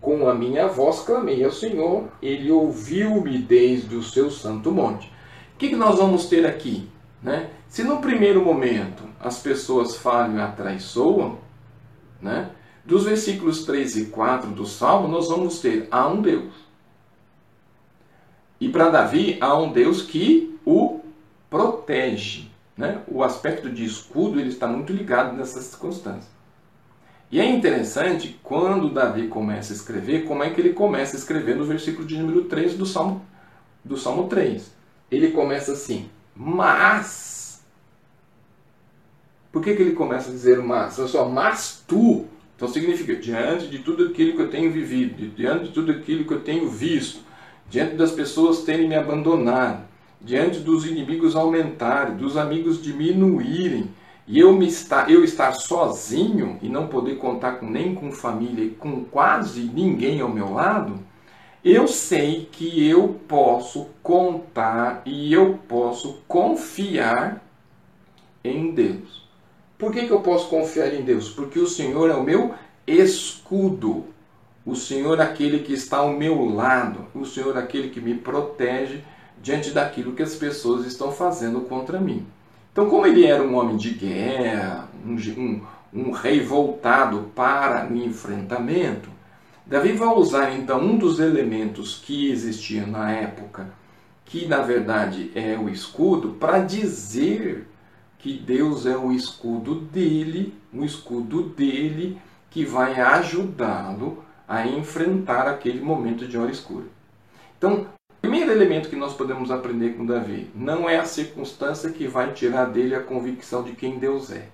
Com 0.00 0.28
a 0.28 0.34
minha 0.34 0.68
voz 0.68 1.00
clamei 1.00 1.42
ao 1.44 1.50
Senhor, 1.50 2.08
ele 2.22 2.50
ouviu-me 2.50 3.38
desde 3.38 3.96
o 3.96 4.02
seu 4.02 4.30
santo 4.30 4.70
monte. 4.70 5.10
O 5.54 5.56
que 5.56 5.74
nós 5.74 5.98
vamos 5.98 6.26
ter 6.26 6.46
aqui? 6.46 6.88
Né? 7.24 7.50
Se 7.68 7.82
no 7.82 8.02
primeiro 8.02 8.44
momento 8.44 9.02
as 9.18 9.38
pessoas 9.38 9.96
falham 9.96 10.36
e 10.36 10.40
atraiçoam, 10.42 11.38
né? 12.20 12.50
dos 12.84 13.04
versículos 13.04 13.64
3 13.64 13.96
e 13.96 14.04
4 14.06 14.50
do 14.50 14.66
Salmo, 14.66 15.08
nós 15.08 15.28
vamos 15.28 15.58
ter 15.58 15.88
há 15.90 16.06
um 16.06 16.20
Deus. 16.20 16.52
E 18.60 18.68
para 18.68 18.90
Davi, 18.90 19.38
há 19.40 19.56
um 19.56 19.72
Deus 19.72 20.02
que 20.02 20.58
o 20.66 21.00
protege. 21.48 22.50
Né? 22.76 23.00
O 23.08 23.22
aspecto 23.22 23.70
de 23.70 23.84
escudo 23.84 24.38
ele 24.38 24.50
está 24.50 24.66
muito 24.66 24.92
ligado 24.92 25.34
nessas 25.34 25.64
circunstâncias. 25.64 26.34
E 27.32 27.40
é 27.40 27.48
interessante 27.48 28.38
quando 28.42 28.92
Davi 28.92 29.28
começa 29.28 29.72
a 29.72 29.76
escrever, 29.76 30.24
como 30.24 30.44
é 30.44 30.50
que 30.50 30.60
ele 30.60 30.74
começa 30.74 31.16
a 31.16 31.18
escrever 31.18 31.56
no 31.56 31.64
versículo 31.64 32.06
de 32.06 32.18
número 32.18 32.44
3 32.44 32.76
do 32.76 32.84
Salmo, 32.84 33.24
do 33.82 33.96
Salmo 33.96 34.28
3. 34.28 34.70
Ele 35.10 35.30
começa 35.30 35.72
assim: 35.72 36.08
mas. 36.34 37.64
Por 39.52 39.62
que, 39.62 39.74
que 39.74 39.82
ele 39.82 39.92
começa 39.92 40.30
a 40.30 40.32
dizer 40.32 40.60
mas? 40.60 40.98
Olha 40.98 41.08
só, 41.08 41.28
mas 41.28 41.84
tu. 41.86 42.26
Então 42.56 42.68
significa, 42.68 43.16
diante 43.16 43.68
de 43.68 43.78
tudo 43.80 44.06
aquilo 44.06 44.36
que 44.36 44.42
eu 44.42 44.50
tenho 44.50 44.70
vivido, 44.70 45.34
diante 45.34 45.64
de 45.64 45.70
tudo 45.70 45.92
aquilo 45.92 46.24
que 46.24 46.32
eu 46.32 46.40
tenho 46.40 46.68
visto, 46.68 47.20
diante 47.68 47.96
das 47.96 48.12
pessoas 48.12 48.62
terem 48.62 48.88
me 48.88 48.94
abandonado, 48.94 49.84
diante 50.20 50.60
dos 50.60 50.86
inimigos 50.86 51.34
aumentarem, 51.34 52.16
dos 52.16 52.36
amigos 52.36 52.82
diminuírem, 52.82 53.90
e 54.26 54.38
eu, 54.38 54.52
me 54.54 54.66
estar, 54.66 55.10
eu 55.10 55.22
estar 55.22 55.52
sozinho 55.52 56.58
e 56.62 56.68
não 56.68 56.86
poder 56.86 57.16
contar 57.16 57.52
com, 57.52 57.68
nem 57.68 57.94
com 57.94 58.10
família, 58.10 58.70
com 58.78 59.04
quase 59.04 59.60
ninguém 59.62 60.20
ao 60.20 60.30
meu 60.30 60.52
lado, 60.52 60.98
eu 61.64 61.88
sei 61.88 62.46
que 62.52 62.86
eu 62.86 63.20
posso 63.26 63.86
contar 64.02 65.02
e 65.06 65.32
eu 65.32 65.58
posso 65.66 66.22
confiar 66.28 67.42
em 68.44 68.72
Deus. 68.72 69.24
Por 69.78 69.90
que, 69.90 70.06
que 70.06 70.12
eu 70.12 70.20
posso 70.20 70.48
confiar 70.48 70.92
em 70.92 71.02
Deus? 71.02 71.30
Porque 71.30 71.58
o 71.58 71.66
Senhor 71.66 72.10
é 72.10 72.14
o 72.14 72.22
meu 72.22 72.54
escudo. 72.86 74.04
O 74.66 74.76
Senhor 74.76 75.18
é 75.18 75.22
aquele 75.22 75.60
que 75.60 75.72
está 75.72 75.98
ao 75.98 76.12
meu 76.12 76.44
lado. 76.44 77.06
O 77.14 77.24
Senhor 77.24 77.56
é 77.56 77.60
aquele 77.60 77.88
que 77.88 78.00
me 78.00 78.14
protege 78.14 79.02
diante 79.42 79.70
daquilo 79.70 80.12
que 80.12 80.22
as 80.22 80.34
pessoas 80.34 80.84
estão 80.86 81.10
fazendo 81.10 81.62
contra 81.62 81.98
mim. 81.98 82.26
Então, 82.72 82.90
como 82.90 83.06
ele 83.06 83.24
era 83.24 83.42
um 83.42 83.56
homem 83.56 83.76
de 83.76 83.90
guerra, 83.90 84.88
um, 85.04 85.14
um, 85.14 85.62
um 85.92 86.10
rei 86.10 86.40
voltado 86.40 87.30
para 87.34 87.86
o 87.90 87.96
enfrentamento, 87.96 89.13
Davi 89.66 89.92
vai 89.92 90.08
usar 90.08 90.52
então 90.52 90.78
um 90.78 90.98
dos 90.98 91.18
elementos 91.18 91.98
que 92.04 92.30
existia 92.30 92.86
na 92.86 93.10
época, 93.10 93.66
que 94.26 94.46
na 94.46 94.60
verdade 94.60 95.32
é 95.34 95.56
o 95.56 95.70
escudo, 95.70 96.34
para 96.34 96.58
dizer 96.58 97.66
que 98.18 98.34
Deus 98.34 98.84
é 98.84 98.96
o 98.96 99.10
escudo 99.10 99.76
dele, 99.76 100.54
um 100.72 100.84
escudo 100.84 101.44
dele 101.44 102.18
que 102.50 102.64
vai 102.64 103.00
ajudá-lo 103.00 104.22
a 104.46 104.66
enfrentar 104.66 105.48
aquele 105.48 105.80
momento 105.80 106.28
de 106.28 106.36
hora 106.36 106.50
escura. 106.50 106.84
Então, 107.56 107.86
o 108.10 108.20
primeiro 108.20 108.52
elemento 108.52 108.90
que 108.90 108.96
nós 108.96 109.14
podemos 109.14 109.50
aprender 109.50 109.96
com 109.96 110.04
Davi 110.04 110.50
não 110.54 110.88
é 110.88 110.98
a 110.98 111.06
circunstância 111.06 111.90
que 111.90 112.06
vai 112.06 112.32
tirar 112.32 112.66
dele 112.66 112.94
a 112.94 113.02
convicção 113.02 113.62
de 113.62 113.72
quem 113.72 113.98
Deus 113.98 114.30
é. 114.30 114.48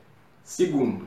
Segundo, 0.44 1.06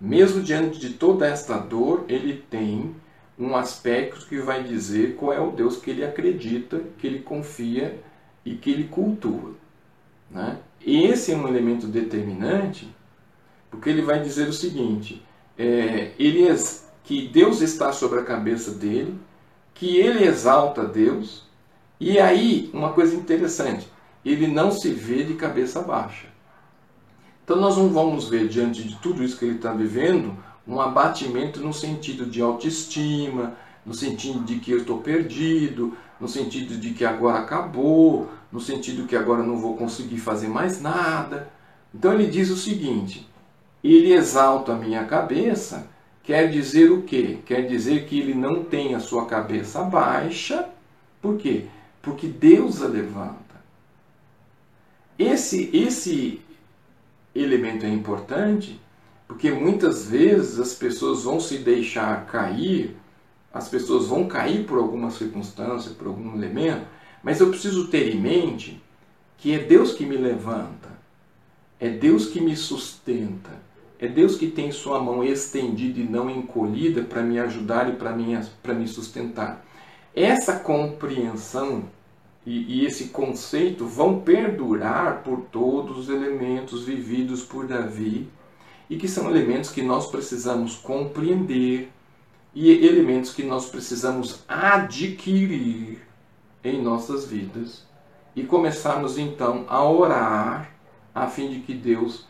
mesmo 0.00 0.40
diante 0.40 0.78
de 0.78 0.90
toda 0.90 1.26
esta 1.26 1.58
dor, 1.58 2.04
ele 2.08 2.44
tem 2.48 2.94
um 3.40 3.56
aspecto 3.56 4.26
que 4.26 4.38
vai 4.38 4.62
dizer 4.62 5.16
qual 5.16 5.32
é 5.32 5.40
o 5.40 5.50
Deus 5.50 5.78
que 5.78 5.90
ele 5.90 6.04
acredita, 6.04 6.82
que 6.98 7.06
ele 7.06 7.20
confia 7.20 7.98
e 8.44 8.54
que 8.54 8.70
ele 8.70 8.84
cultua. 8.84 9.54
Né? 10.30 10.58
Esse 10.84 11.32
é 11.32 11.36
um 11.36 11.48
elemento 11.48 11.86
determinante, 11.86 12.94
porque 13.70 13.88
ele 13.88 14.02
vai 14.02 14.22
dizer 14.22 14.46
o 14.46 14.52
seguinte: 14.52 15.24
é, 15.58 16.12
ele 16.18 16.46
que 17.02 17.26
Deus 17.28 17.62
está 17.62 17.92
sobre 17.92 18.20
a 18.20 18.24
cabeça 18.24 18.72
dele, 18.72 19.18
que 19.72 19.96
ele 19.96 20.24
exalta 20.24 20.84
Deus, 20.84 21.44
e 21.98 22.18
aí 22.18 22.70
uma 22.74 22.92
coisa 22.92 23.16
interessante, 23.16 23.88
ele 24.24 24.46
não 24.46 24.70
se 24.70 24.90
vê 24.90 25.24
de 25.24 25.34
cabeça 25.34 25.80
baixa. 25.80 26.28
Então 27.42 27.56
nós 27.56 27.76
não 27.76 27.88
vamos 27.88 28.28
ver 28.28 28.48
diante 28.48 28.86
de 28.86 28.96
tudo 28.98 29.24
isso 29.24 29.38
que 29.38 29.46
ele 29.46 29.56
está 29.56 29.72
vivendo 29.72 30.36
um 30.66 30.80
abatimento 30.80 31.60
no 31.60 31.72
sentido 31.72 32.26
de 32.26 32.40
autoestima, 32.40 33.54
no 33.84 33.94
sentido 33.94 34.40
de 34.40 34.58
que 34.58 34.70
eu 34.70 34.78
estou 34.78 34.98
perdido, 34.98 35.96
no 36.20 36.28
sentido 36.28 36.76
de 36.76 36.90
que 36.90 37.04
agora 37.04 37.38
acabou, 37.38 38.28
no 38.52 38.60
sentido 38.60 39.06
que 39.06 39.16
agora 39.16 39.42
não 39.42 39.56
vou 39.56 39.76
conseguir 39.76 40.18
fazer 40.18 40.48
mais 40.48 40.80
nada. 40.80 41.50
Então 41.94 42.12
ele 42.12 42.26
diz 42.26 42.50
o 42.50 42.56
seguinte: 42.56 43.26
ele 43.82 44.12
exalta 44.12 44.72
a 44.72 44.76
minha 44.76 45.04
cabeça, 45.04 45.88
quer 46.22 46.50
dizer 46.50 46.90
o 46.90 47.02
quê? 47.02 47.38
Quer 47.46 47.66
dizer 47.66 48.06
que 48.06 48.18
ele 48.18 48.34
não 48.34 48.62
tem 48.62 48.94
a 48.94 49.00
sua 49.00 49.26
cabeça 49.26 49.82
baixa, 49.82 50.68
por 51.20 51.36
quê? 51.36 51.66
Porque 52.02 52.26
Deus 52.26 52.82
a 52.82 52.86
levanta. 52.86 53.38
Esse, 55.18 55.70
esse 55.74 56.40
elemento 57.34 57.84
é 57.84 57.88
importante 57.88 58.80
porque 59.30 59.52
muitas 59.52 60.06
vezes 60.06 60.58
as 60.58 60.74
pessoas 60.74 61.22
vão 61.22 61.38
se 61.38 61.58
deixar 61.58 62.26
cair, 62.26 62.96
as 63.54 63.68
pessoas 63.68 64.08
vão 64.08 64.26
cair 64.26 64.66
por 64.66 64.76
alguma 64.76 65.08
circunstância, 65.12 65.92
por 65.92 66.08
algum 66.08 66.34
elemento, 66.34 66.84
mas 67.22 67.38
eu 67.38 67.48
preciso 67.48 67.86
ter 67.86 68.12
em 68.12 68.20
mente 68.20 68.82
que 69.38 69.54
é 69.54 69.58
Deus 69.60 69.92
que 69.92 70.04
me 70.04 70.16
levanta, 70.16 70.88
é 71.78 71.88
Deus 71.88 72.26
que 72.26 72.40
me 72.40 72.56
sustenta, 72.56 73.50
é 74.00 74.08
Deus 74.08 74.34
que 74.34 74.48
tem 74.48 74.72
sua 74.72 75.00
mão 75.00 75.22
estendida 75.22 76.00
e 76.00 76.08
não 76.08 76.28
encolhida 76.28 77.02
para 77.02 77.22
me 77.22 77.38
ajudar 77.38 77.88
e 77.88 77.92
para 77.92 78.12
me, 78.12 78.36
me 78.74 78.88
sustentar. 78.88 79.64
Essa 80.12 80.58
compreensão 80.58 81.84
e, 82.44 82.80
e 82.80 82.84
esse 82.84 83.10
conceito 83.10 83.86
vão 83.86 84.22
perdurar 84.22 85.22
por 85.22 85.42
todos 85.52 85.96
os 85.98 86.08
elementos 86.08 86.84
vividos 86.84 87.44
por 87.44 87.68
Davi 87.68 88.28
e 88.90 88.96
que 88.96 89.06
são 89.06 89.30
elementos 89.30 89.70
que 89.70 89.80
nós 89.80 90.10
precisamos 90.10 90.74
compreender 90.74 91.90
e 92.52 92.84
elementos 92.84 93.32
que 93.32 93.44
nós 93.44 93.70
precisamos 93.70 94.42
adquirir 94.48 96.00
em 96.64 96.82
nossas 96.82 97.24
vidas 97.24 97.86
e 98.34 98.42
começarmos 98.42 99.16
então 99.16 99.64
a 99.68 99.84
orar 99.84 100.74
a 101.14 101.28
fim 101.28 101.48
de 101.48 101.60
que 101.60 101.72
Deus 101.72 102.28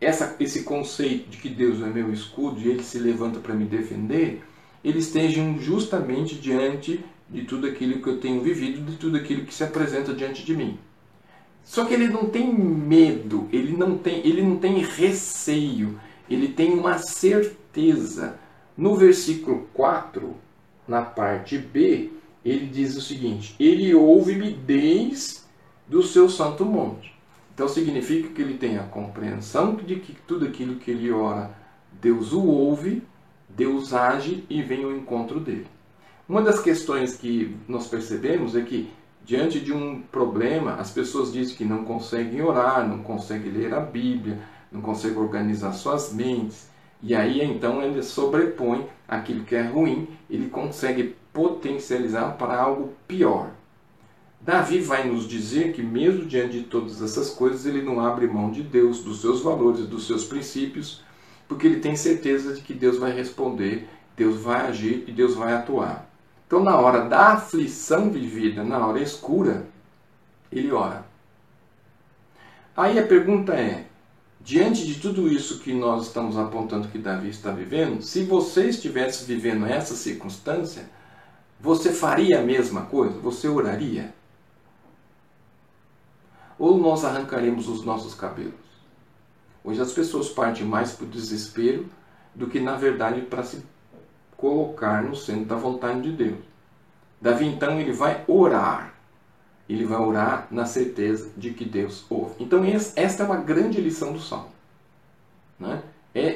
essa, 0.00 0.36
esse 0.38 0.64
conceito 0.64 1.30
de 1.30 1.38
que 1.38 1.48
Deus 1.48 1.80
é 1.80 1.86
meu 1.86 2.12
escudo 2.12 2.60
e 2.60 2.68
ele 2.68 2.82
se 2.82 2.98
levanta 2.98 3.38
para 3.38 3.54
me 3.54 3.64
defender, 3.64 4.42
eles 4.82 5.06
estejam 5.06 5.58
justamente 5.58 6.34
diante 6.34 7.02
de 7.30 7.42
tudo 7.44 7.66
aquilo 7.66 8.02
que 8.02 8.08
eu 8.08 8.20
tenho 8.20 8.42
vivido, 8.42 8.84
de 8.84 8.96
tudo 8.98 9.16
aquilo 9.16 9.46
que 9.46 9.54
se 9.54 9.64
apresenta 9.64 10.12
diante 10.12 10.44
de 10.44 10.54
mim. 10.54 10.78
Só 11.64 11.84
que 11.86 11.94
ele 11.94 12.08
não 12.08 12.26
tem 12.26 12.52
medo, 12.52 13.48
ele 13.50 13.76
não 13.76 13.96
tem, 13.96 14.18
ele 14.26 14.42
não 14.42 14.56
tem 14.56 14.78
receio, 14.78 15.98
ele 16.28 16.48
tem 16.48 16.74
uma 16.74 16.98
certeza. 16.98 18.38
No 18.76 18.96
versículo 18.96 19.66
4, 19.72 20.34
na 20.86 21.00
parte 21.02 21.56
B, 21.56 22.10
ele 22.44 22.66
diz 22.66 22.96
o 22.96 23.00
seguinte: 23.00 23.56
Ele 23.58 23.94
ouve-me 23.94 24.52
desde 24.52 25.40
do 25.88 26.02
seu 26.02 26.28
santo 26.28 26.64
monte. 26.64 27.14
Então 27.54 27.68
significa 27.68 28.28
que 28.28 28.42
ele 28.42 28.58
tem 28.58 28.78
a 28.78 28.82
compreensão 28.82 29.76
de 29.76 29.96
que 29.96 30.14
tudo 30.26 30.46
aquilo 30.46 30.76
que 30.76 30.90
ele 30.90 31.10
ora, 31.10 31.54
Deus 31.92 32.32
o 32.32 32.44
ouve, 32.44 33.02
Deus 33.48 33.94
age 33.94 34.44
e 34.50 34.60
vem 34.60 34.84
ao 34.84 34.92
encontro 34.92 35.38
dele. 35.38 35.66
Uma 36.28 36.42
das 36.42 36.60
questões 36.60 37.14
que 37.16 37.54
nós 37.68 37.86
percebemos 37.86 38.56
é 38.56 38.62
que 38.62 38.90
diante 39.24 39.58
de 39.58 39.72
um 39.72 40.02
problema, 40.02 40.74
as 40.74 40.90
pessoas 40.90 41.32
dizem 41.32 41.56
que 41.56 41.64
não 41.64 41.84
conseguem 41.84 42.42
orar, 42.42 42.86
não 42.86 42.98
conseguem 42.98 43.50
ler 43.50 43.72
a 43.72 43.80
Bíblia, 43.80 44.38
não 44.70 44.80
conseguem 44.80 45.18
organizar 45.18 45.72
suas 45.72 46.12
mentes. 46.12 46.68
E 47.02 47.14
aí 47.14 47.42
então 47.42 47.82
ele 47.82 48.02
sobrepõe 48.02 48.86
aquilo 49.08 49.44
que 49.44 49.54
é 49.54 49.62
ruim, 49.62 50.08
ele 50.28 50.48
consegue 50.48 51.16
potencializar 51.32 52.36
para 52.36 52.56
algo 52.56 52.92
pior. 53.08 53.50
Davi 54.40 54.78
vai 54.78 55.08
nos 55.08 55.26
dizer 55.26 55.72
que, 55.72 55.82
mesmo 55.82 56.26
diante 56.26 56.58
de 56.58 56.64
todas 56.64 57.00
essas 57.00 57.30
coisas, 57.30 57.64
ele 57.64 57.80
não 57.80 57.98
abre 57.98 58.26
mão 58.26 58.50
de 58.50 58.62
Deus, 58.62 59.02
dos 59.02 59.22
seus 59.22 59.40
valores, 59.40 59.86
dos 59.86 60.06
seus 60.06 60.26
princípios, 60.26 61.02
porque 61.48 61.66
ele 61.66 61.80
tem 61.80 61.96
certeza 61.96 62.52
de 62.52 62.60
que 62.60 62.74
Deus 62.74 62.98
vai 62.98 63.10
responder, 63.10 63.88
Deus 64.14 64.36
vai 64.36 64.66
agir 64.66 65.04
e 65.08 65.12
Deus 65.12 65.34
vai 65.34 65.54
atuar. 65.54 66.13
Então, 66.46 66.62
na 66.62 66.76
hora 66.78 67.08
da 67.08 67.32
aflição 67.32 68.10
vivida, 68.10 68.62
na 68.62 68.86
hora 68.86 69.00
escura, 69.00 69.66
ele 70.52 70.70
ora. 70.70 71.04
Aí 72.76 72.98
a 72.98 73.06
pergunta 73.06 73.54
é: 73.54 73.86
diante 74.40 74.86
de 74.86 75.00
tudo 75.00 75.28
isso 75.28 75.60
que 75.60 75.72
nós 75.72 76.06
estamos 76.06 76.36
apontando 76.36 76.88
que 76.88 76.98
Davi 76.98 77.30
está 77.30 77.50
vivendo, 77.50 78.02
se 78.02 78.24
você 78.24 78.68
estivesse 78.68 79.24
vivendo 79.24 79.66
essa 79.66 79.94
circunstância, 79.94 80.88
você 81.60 81.92
faria 81.92 82.40
a 82.40 82.44
mesma 82.44 82.82
coisa? 82.82 83.18
Você 83.20 83.48
oraria? 83.48 84.14
Ou 86.58 86.78
nós 86.78 87.04
arrancaremos 87.04 87.68
os 87.68 87.82
nossos 87.84 88.14
cabelos? 88.14 88.52
Hoje 89.64 89.80
as 89.80 89.92
pessoas 89.92 90.28
partem 90.28 90.64
mais 90.64 90.92
para 90.92 91.06
o 91.06 91.08
desespero 91.08 91.88
do 92.34 92.48
que, 92.48 92.60
na 92.60 92.76
verdade, 92.76 93.22
para 93.22 93.42
se 93.42 93.64
colocar 94.36 95.02
no 95.02 95.14
centro 95.14 95.46
da 95.46 95.56
vontade 95.56 96.02
de 96.02 96.12
Deus. 96.12 96.38
Davi 97.20 97.46
então 97.46 97.80
ele 97.80 97.92
vai 97.92 98.22
orar. 98.26 98.94
Ele 99.68 99.84
vai 99.84 99.98
orar 99.98 100.46
na 100.50 100.66
certeza 100.66 101.30
de 101.36 101.50
que 101.52 101.64
Deus 101.64 102.04
ouve. 102.10 102.34
Então 102.38 102.62
esta 102.96 103.22
é 103.22 103.26
uma 103.26 103.36
grande 103.36 103.80
lição 103.80 104.12
do 104.12 104.20
Salmo. 104.20 104.52
Né? 105.58 105.82
É, 106.14 106.34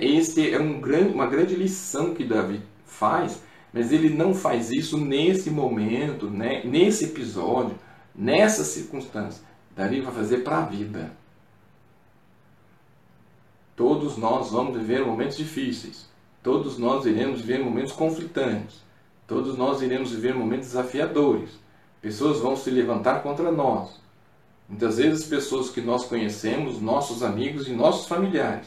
é 0.50 0.58
um 0.58 0.80
grande, 0.80 1.12
uma 1.12 1.26
grande 1.26 1.54
lição 1.54 2.14
que 2.14 2.24
Davi 2.24 2.62
faz, 2.87 3.42
mas 3.72 3.92
ele 3.92 4.08
não 4.08 4.34
faz 4.34 4.70
isso 4.70 4.96
nesse 4.96 5.50
momento, 5.50 6.30
né? 6.30 6.62
nesse 6.64 7.04
episódio, 7.04 7.78
nessa 8.14 8.64
circunstância. 8.64 9.42
Davi 9.76 10.00
vai 10.00 10.12
fazer 10.12 10.38
para 10.38 10.58
a 10.58 10.64
vida. 10.64 11.12
Todos 13.76 14.16
nós 14.16 14.50
vamos 14.50 14.76
viver 14.76 15.06
momentos 15.06 15.37
difíceis. 15.37 16.08
Todos 16.48 16.78
nós 16.78 17.04
iremos 17.04 17.42
viver 17.42 17.62
momentos 17.62 17.92
conflitantes. 17.92 18.76
Todos 19.26 19.58
nós 19.58 19.82
iremos 19.82 20.12
viver 20.12 20.34
momentos 20.34 20.68
desafiadores. 20.68 21.50
Pessoas 22.00 22.40
vão 22.40 22.56
se 22.56 22.70
levantar 22.70 23.22
contra 23.22 23.52
nós. 23.52 24.00
Muitas 24.66 24.96
vezes, 24.96 25.26
pessoas 25.26 25.68
que 25.68 25.82
nós 25.82 26.06
conhecemos, 26.06 26.80
nossos 26.80 27.22
amigos 27.22 27.68
e 27.68 27.72
nossos 27.72 28.08
familiares. 28.08 28.66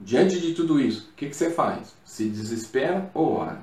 Diante 0.00 0.40
de 0.40 0.54
tudo 0.54 0.80
isso, 0.80 1.10
o 1.10 1.14
que, 1.14 1.28
que 1.28 1.36
você 1.36 1.50
faz? 1.50 1.94
Se 2.06 2.26
desespera 2.26 3.10
ou 3.12 3.34
ora? 3.34 3.60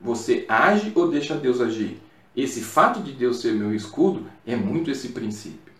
Você 0.00 0.44
age 0.48 0.92
ou 0.94 1.10
deixa 1.10 1.34
Deus 1.34 1.60
agir? 1.60 2.00
Esse 2.36 2.60
fato 2.60 3.02
de 3.02 3.10
Deus 3.10 3.40
ser 3.40 3.52
meu 3.52 3.74
escudo 3.74 4.28
é 4.46 4.54
muito 4.54 4.92
esse 4.92 5.08
princípio. 5.08 5.72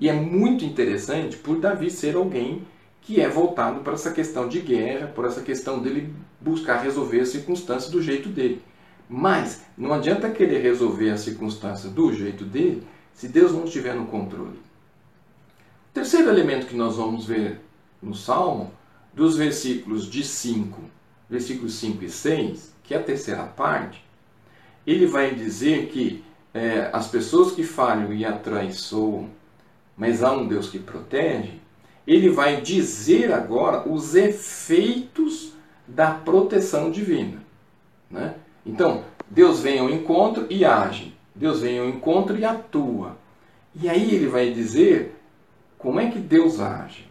E 0.00 0.08
é 0.08 0.12
muito 0.12 0.64
interessante 0.64 1.36
por 1.36 1.60
Davi 1.60 1.92
ser 1.92 2.16
alguém 2.16 2.66
que 3.02 3.20
é 3.20 3.28
voltado 3.28 3.80
para 3.80 3.94
essa 3.94 4.12
questão 4.12 4.48
de 4.48 4.60
guerra, 4.60 5.06
por 5.08 5.24
essa 5.24 5.40
questão 5.42 5.80
dele 5.80 6.14
buscar 6.40 6.82
resolver 6.82 7.20
a 7.20 7.26
circunstância 7.26 7.90
do 7.90 8.02
jeito 8.02 8.28
dele. 8.28 8.62
Mas 9.08 9.64
não 9.76 9.92
adianta 9.92 10.30
querer 10.30 10.62
resolver 10.62 11.10
a 11.10 11.16
circunstância 11.16 11.88
do 11.90 12.12
jeito 12.12 12.44
dele 12.44 12.86
se 13.12 13.28
Deus 13.28 13.52
não 13.52 13.64
estiver 13.64 13.94
no 13.94 14.06
controle. 14.06 14.58
O 15.90 15.92
terceiro 15.92 16.28
elemento 16.28 16.66
que 16.66 16.76
nós 16.76 16.96
vamos 16.96 17.26
ver 17.26 17.60
no 18.00 18.14
Salmo, 18.14 18.72
dos 19.12 19.36
versículos 19.36 20.08
de 20.08 20.22
5, 20.22 20.80
versículos 21.28 21.74
5 21.74 22.04
e 22.04 22.10
6, 22.10 22.74
que 22.84 22.94
é 22.94 22.98
a 22.98 23.02
terceira 23.02 23.42
parte, 23.44 24.04
ele 24.86 25.06
vai 25.06 25.34
dizer 25.34 25.88
que 25.88 26.24
é, 26.54 26.90
as 26.92 27.08
pessoas 27.08 27.52
que 27.52 27.64
falham 27.64 28.12
e 28.12 28.24
atraiçoam, 28.24 29.28
mas 29.96 30.22
há 30.22 30.32
um 30.32 30.46
Deus 30.46 30.68
que 30.68 30.78
protege, 30.78 31.60
ele 32.06 32.28
vai 32.28 32.60
dizer 32.60 33.32
agora 33.32 33.88
os 33.88 34.14
efeitos 34.14 35.52
da 35.86 36.12
proteção 36.12 36.90
divina. 36.90 37.42
Né? 38.10 38.34
Então, 38.64 39.04
Deus 39.28 39.60
vem 39.60 39.78
ao 39.78 39.90
encontro 39.90 40.46
e 40.50 40.64
age. 40.64 41.14
Deus 41.34 41.60
vem 41.60 41.78
ao 41.78 41.88
encontro 41.88 42.36
e 42.38 42.44
atua. 42.44 43.16
E 43.74 43.88
aí 43.88 44.14
ele 44.14 44.26
vai 44.26 44.52
dizer 44.52 45.16
como 45.78 46.00
é 46.00 46.10
que 46.10 46.18
Deus 46.18 46.60
age. 46.60 47.08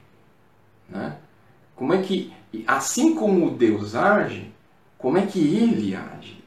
Né? 0.87 1.17
Como 1.75 1.93
é 1.93 2.01
que, 2.01 2.33
assim 2.67 3.15
como 3.15 3.51
Deus 3.51 3.95
age, 3.95 4.51
como 4.97 5.17
é 5.17 5.25
que 5.25 5.39
ele 5.39 5.95
age? 5.95 6.43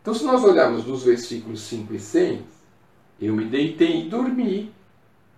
Então, 0.00 0.12
se 0.12 0.24
nós 0.24 0.42
olharmos 0.42 0.84
nos 0.84 1.04
versículos 1.04 1.60
5 1.62 1.94
e 1.94 2.00
6, 2.00 2.40
eu 3.20 3.36
me 3.36 3.44
deitei 3.44 4.00
e 4.00 4.08
dormi, 4.08 4.72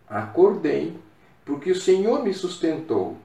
acordei, 0.08 0.96
porque 1.44 1.70
o 1.70 1.80
Senhor 1.80 2.22
me 2.22 2.32
sustentou. 2.32 3.16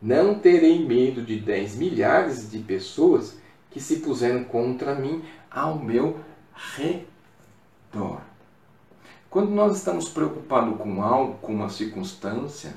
Não 0.00 0.38
terei 0.38 0.84
medo 0.84 1.22
de 1.22 1.38
dez 1.38 1.76
milhares 1.76 2.50
de 2.50 2.58
pessoas 2.60 3.38
que 3.70 3.80
se 3.80 3.96
puseram 4.00 4.44
contra 4.44 4.94
mim 4.94 5.22
ao 5.50 5.78
meu 5.78 6.18
redor. 6.54 8.20
Quando 9.28 9.50
nós 9.50 9.76
estamos 9.76 10.08
preocupados 10.08 10.76
com 10.78 11.02
algo, 11.02 11.34
com 11.38 11.54
uma 11.54 11.68
circunstância, 11.68 12.74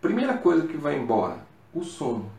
primeira 0.00 0.36
coisa 0.36 0.66
que 0.66 0.76
vai 0.76 0.98
embora, 0.98 1.38
o 1.72 1.82
sono. 1.84 2.30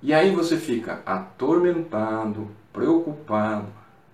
E 0.00 0.14
aí 0.14 0.34
você 0.34 0.56
fica 0.56 1.02
atormentado, 1.04 2.48
preocupado, 2.72 3.66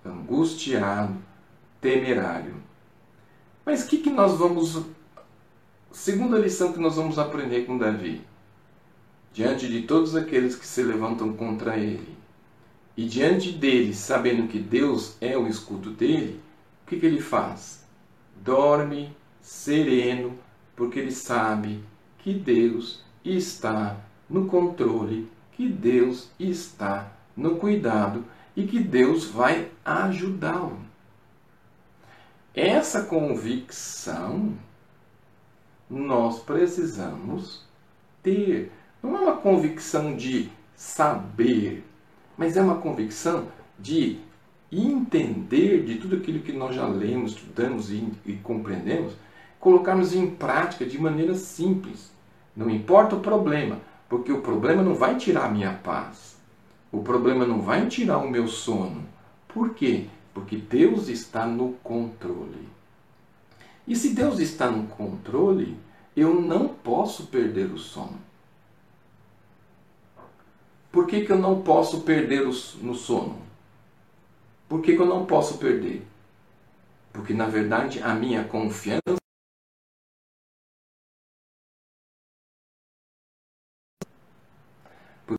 angustiado, 0.03 1.15
temerário. 1.79 2.55
Mas 3.65 3.83
o 3.83 3.87
que, 3.87 3.99
que 3.99 4.09
nós 4.09 4.33
vamos. 4.37 4.83
Segunda 5.95 6.37
lição 6.37 6.73
que 6.73 6.79
nós 6.79 6.97
vamos 6.97 7.17
aprender 7.17 7.65
com 7.65 7.77
Davi. 7.77 8.21
Diante 9.31 9.65
de 9.69 9.83
todos 9.83 10.13
aqueles 10.13 10.53
que 10.53 10.67
se 10.67 10.83
levantam 10.83 11.31
contra 11.31 11.77
ele, 11.77 12.17
e 12.97 13.05
diante 13.05 13.53
dele, 13.53 13.93
sabendo 13.93 14.49
que 14.49 14.59
Deus 14.59 15.15
é 15.21 15.37
o 15.37 15.47
escudo 15.47 15.91
dele, 15.91 16.41
o 16.83 16.89
que, 16.89 16.99
que 16.99 17.05
ele 17.05 17.21
faz? 17.21 17.85
Dorme 18.43 19.15
sereno, 19.41 20.37
porque 20.75 20.99
ele 20.99 21.13
sabe 21.13 21.81
que 22.19 22.33
Deus 22.33 23.01
está 23.23 23.95
no 24.29 24.47
controle, 24.47 25.29
que 25.53 25.65
Deus 25.69 26.29
está 26.37 27.09
no 27.37 27.55
cuidado 27.55 28.25
e 28.53 28.67
que 28.67 28.79
Deus 28.81 29.23
vai 29.23 29.71
ajudá-lo. 29.85 30.77
Essa 32.53 33.03
convicção 33.03 34.55
nós 35.89 36.39
precisamos 36.39 37.63
ter. 38.23 38.71
Não 39.01 39.15
é 39.15 39.19
uma 39.19 39.37
convicção 39.37 40.15
de 40.15 40.49
saber, 40.75 41.83
mas 42.37 42.57
é 42.57 42.61
uma 42.61 42.75
convicção 42.75 43.47
de 43.79 44.19
entender 44.71 45.83
de 45.83 45.95
tudo 45.95 46.15
aquilo 46.15 46.39
que 46.39 46.51
nós 46.51 46.75
já 46.75 46.87
lemos, 46.87 47.31
estudamos 47.31 47.91
e, 47.91 48.11
e 48.25 48.33
compreendemos, 48.33 49.13
colocarmos 49.59 50.13
em 50.13 50.29
prática 50.29 50.85
de 50.85 50.99
maneira 50.99 51.35
simples. 51.35 52.11
Não 52.55 52.69
importa 52.69 53.15
o 53.15 53.21
problema, 53.21 53.79
porque 54.09 54.31
o 54.31 54.41
problema 54.41 54.81
não 54.81 54.95
vai 54.95 55.17
tirar 55.17 55.45
a 55.45 55.51
minha 55.51 55.73
paz. 55.73 56.35
O 56.91 57.01
problema 57.01 57.45
não 57.45 57.61
vai 57.61 57.87
tirar 57.87 58.17
o 58.19 58.29
meu 58.29 58.47
sono. 58.47 59.03
Por 59.47 59.71
quê? 59.73 60.05
Porque 60.33 60.57
Deus 60.57 61.07
está 61.09 61.45
no 61.45 61.73
controle. 61.83 62.74
E 63.87 63.95
se 63.95 64.13
Deus 64.13 64.39
está 64.39 64.69
no 64.69 64.87
controle, 64.87 65.77
eu 66.15 66.39
não 66.41 66.69
posso 66.69 67.27
perder 67.27 67.71
o 67.71 67.77
sono. 67.77 68.19
Por 70.91 71.07
que, 71.07 71.25
que 71.25 71.31
eu 71.31 71.37
não 71.37 71.61
posso 71.61 72.01
perder 72.01 72.45
no 72.45 72.95
sono? 72.95 73.41
Por 74.67 74.81
que, 74.81 74.95
que 74.95 75.01
eu 75.01 75.05
não 75.05 75.25
posso 75.25 75.57
perder? 75.57 76.05
Porque 77.11 77.33
na 77.33 77.47
verdade 77.47 78.01
a 78.01 78.13
minha 78.15 78.43
confiança 78.45 79.01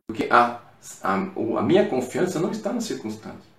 Porque 0.07 0.29
a, 0.31 0.61
a, 1.03 1.15
a 1.15 1.63
minha 1.63 1.89
confiança 1.89 2.41
não 2.41 2.51
está 2.51 2.73
na 2.73 2.81
circunstância. 2.81 3.51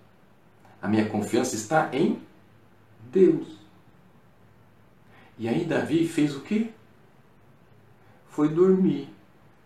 A 0.80 0.88
minha 0.88 1.08
confiança 1.08 1.54
está 1.54 1.88
em 1.94 2.20
Deus. 3.10 3.58
E 5.38 5.48
aí 5.48 5.64
Davi 5.64 6.06
fez 6.08 6.34
o 6.34 6.40
quê? 6.40 6.70
Foi 8.28 8.48
dormir. 8.48 9.08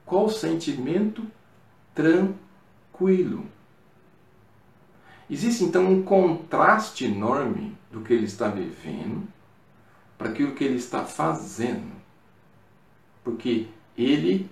Qual 0.04 0.28
sentimento? 0.28 1.26
Tranquilo. 1.94 3.46
Existe 5.30 5.64
então 5.64 5.90
um 5.90 6.02
contraste 6.02 7.06
enorme 7.06 7.76
do 7.90 8.02
que 8.02 8.12
ele 8.12 8.26
está 8.26 8.48
vivendo 8.48 9.26
para 10.18 10.28
aquilo 10.28 10.54
que 10.54 10.62
ele 10.62 10.76
está 10.76 11.04
fazendo. 11.04 11.92
Porque 13.24 13.68
ele 13.96 14.50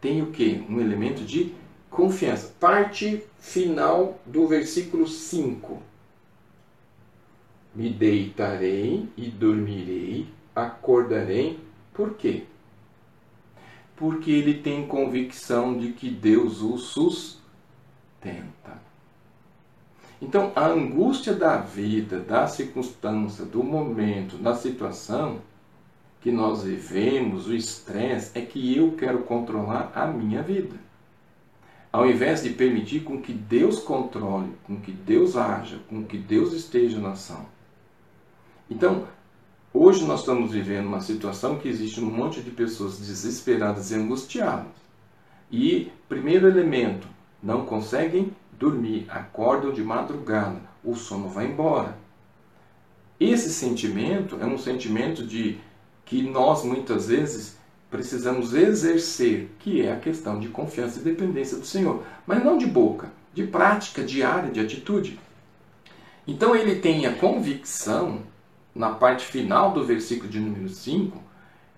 tem 0.00 0.22
o 0.22 0.32
que? 0.32 0.64
Um 0.68 0.80
elemento 0.80 1.22
de 1.24 1.54
confiança. 1.88 2.52
Parte 2.58 3.24
final 3.38 4.20
do 4.26 4.46
versículo 4.48 5.06
5. 5.06 5.80
Me 7.76 7.90
deitarei 7.90 9.06
e 9.18 9.28
dormirei, 9.28 10.26
acordarei. 10.54 11.60
Por 11.92 12.14
quê? 12.14 12.44
Porque 13.94 14.30
ele 14.30 14.54
tem 14.54 14.86
convicção 14.86 15.76
de 15.76 15.92
que 15.92 16.08
Deus 16.08 16.62
o 16.62 16.78
sustenta. 16.78 17.36
Então, 20.22 20.52
a 20.56 20.68
angústia 20.68 21.34
da 21.34 21.58
vida, 21.58 22.18
da 22.18 22.46
circunstância, 22.46 23.44
do 23.44 23.62
momento, 23.62 24.38
da 24.38 24.54
situação 24.54 25.40
que 26.22 26.32
nós 26.32 26.62
vivemos, 26.62 27.46
o 27.46 27.54
estresse, 27.54 28.30
é 28.38 28.40
que 28.40 28.74
eu 28.74 28.92
quero 28.92 29.18
controlar 29.24 29.92
a 29.94 30.06
minha 30.06 30.42
vida. 30.42 30.76
Ao 31.92 32.08
invés 32.08 32.42
de 32.42 32.48
permitir 32.48 33.00
com 33.00 33.20
que 33.20 33.34
Deus 33.34 33.80
controle, 33.80 34.50
com 34.64 34.80
que 34.80 34.92
Deus 34.92 35.36
haja, 35.36 35.78
com 35.90 36.02
que 36.02 36.16
Deus 36.16 36.54
esteja 36.54 36.98
na 36.98 37.10
ação. 37.10 37.54
Então, 38.68 39.06
hoje 39.72 40.04
nós 40.04 40.20
estamos 40.20 40.50
vivendo 40.50 40.86
uma 40.86 41.00
situação 41.00 41.58
que 41.58 41.68
existe 41.68 42.00
um 42.00 42.10
monte 42.10 42.40
de 42.40 42.50
pessoas 42.50 42.98
desesperadas 42.98 43.90
e 43.90 43.94
angustiadas. 43.94 44.72
E, 45.50 45.92
primeiro 46.08 46.48
elemento, 46.48 47.06
não 47.42 47.64
conseguem 47.64 48.32
dormir, 48.52 49.06
acordam 49.08 49.72
de 49.72 49.82
madrugada, 49.82 50.60
o 50.82 50.94
sono 50.96 51.28
vai 51.28 51.46
embora. 51.46 51.96
Esse 53.20 53.50
sentimento 53.50 54.38
é 54.40 54.46
um 54.46 54.58
sentimento 54.58 55.24
de 55.24 55.58
que 56.04 56.22
nós 56.22 56.64
muitas 56.64 57.08
vezes 57.08 57.56
precisamos 57.90 58.52
exercer, 58.52 59.50
que 59.58 59.80
é 59.80 59.92
a 59.92 60.00
questão 60.00 60.40
de 60.40 60.48
confiança 60.48 60.98
e 60.98 61.02
dependência 61.02 61.56
do 61.56 61.64
Senhor, 61.64 62.02
mas 62.26 62.44
não 62.44 62.58
de 62.58 62.66
boca, 62.66 63.10
de 63.32 63.46
prática 63.46 64.02
diária, 64.02 64.50
de 64.50 64.60
atitude. 64.60 65.18
Então 66.26 66.54
ele 66.54 66.80
tem 66.80 67.06
a 67.06 67.14
convicção, 67.14 68.22
na 68.76 68.90
parte 68.90 69.24
final 69.24 69.72
do 69.72 69.82
versículo 69.84 70.28
de 70.28 70.38
número 70.38 70.68
5, 70.68 71.18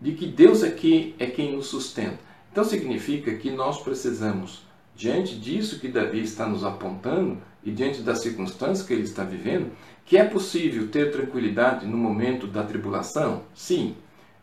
de 0.01 0.13
que 0.13 0.27
Deus 0.27 0.65
aqui 0.65 1.15
é 1.19 1.27
quem 1.27 1.55
nos 1.55 1.69
sustenta. 1.69 2.19
Então 2.51 2.65
significa 2.65 3.33
que 3.37 3.51
nós 3.51 3.81
precisamos, 3.81 4.67
diante 4.97 5.39
disso 5.39 5.79
que 5.79 5.87
Davi 5.87 6.21
está 6.21 6.47
nos 6.47 6.65
apontando 6.65 7.39
e 7.63 7.71
diante 7.71 8.03
das 8.03 8.21
circunstâncias 8.21 8.87
que 8.87 8.93
ele 8.93 9.05
está 9.05 9.23
vivendo, 9.23 9.71
que 10.05 10.17
é 10.17 10.25
possível 10.25 10.89
ter 10.89 11.13
tranquilidade 11.13 11.87
no 11.87 11.97
momento 11.97 12.47
da 12.47 12.65
tribulação? 12.65 13.43
Sim. 13.55 13.95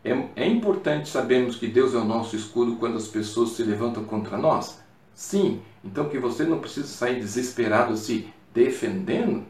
É, 0.02 0.12
é 0.36 0.46
importante 0.46 1.08
sabermos 1.08 1.56
que 1.56 1.66
Deus 1.66 1.92
é 1.92 1.98
o 1.98 2.04
nosso 2.04 2.36
escudo 2.36 2.76
quando 2.76 2.96
as 2.96 3.08
pessoas 3.08 3.50
se 3.50 3.62
levantam 3.64 4.04
contra 4.04 4.38
nós? 4.38 4.80
Sim. 5.14 5.60
Então 5.84 6.08
que 6.08 6.18
você 6.18 6.44
não 6.44 6.58
precisa 6.58 6.86
sair 6.86 7.20
desesperado 7.20 7.96
se 7.96 8.28
defendendo, 8.54 9.44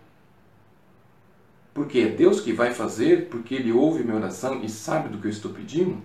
porque 1.76 1.98
é 1.98 2.08
Deus 2.08 2.40
que 2.40 2.54
vai 2.54 2.72
fazer, 2.72 3.28
porque 3.28 3.54
Ele 3.54 3.70
ouve 3.70 4.02
minha 4.02 4.16
oração 4.16 4.64
e 4.64 4.68
sabe 4.68 5.10
do 5.10 5.18
que 5.18 5.26
eu 5.26 5.30
estou 5.30 5.52
pedindo, 5.52 6.00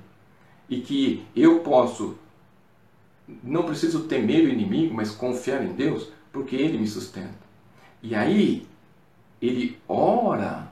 e 0.69 0.81
que 0.81 1.25
eu 1.34 1.62
posso, 1.62 2.17
não 3.41 3.63
preciso 3.63 4.03
temer 4.03 4.43
o 4.43 4.49
inimigo, 4.49 4.93
mas 4.93 5.12
confiar 5.12 5.63
em 5.63 5.71
Deus, 5.71 6.10
porque 6.29 6.57
Ele 6.57 6.77
me 6.77 6.88
sustenta. 6.88 7.39
E 8.03 8.13
aí, 8.13 8.67
ele 9.41 9.79
ora, 9.88 10.69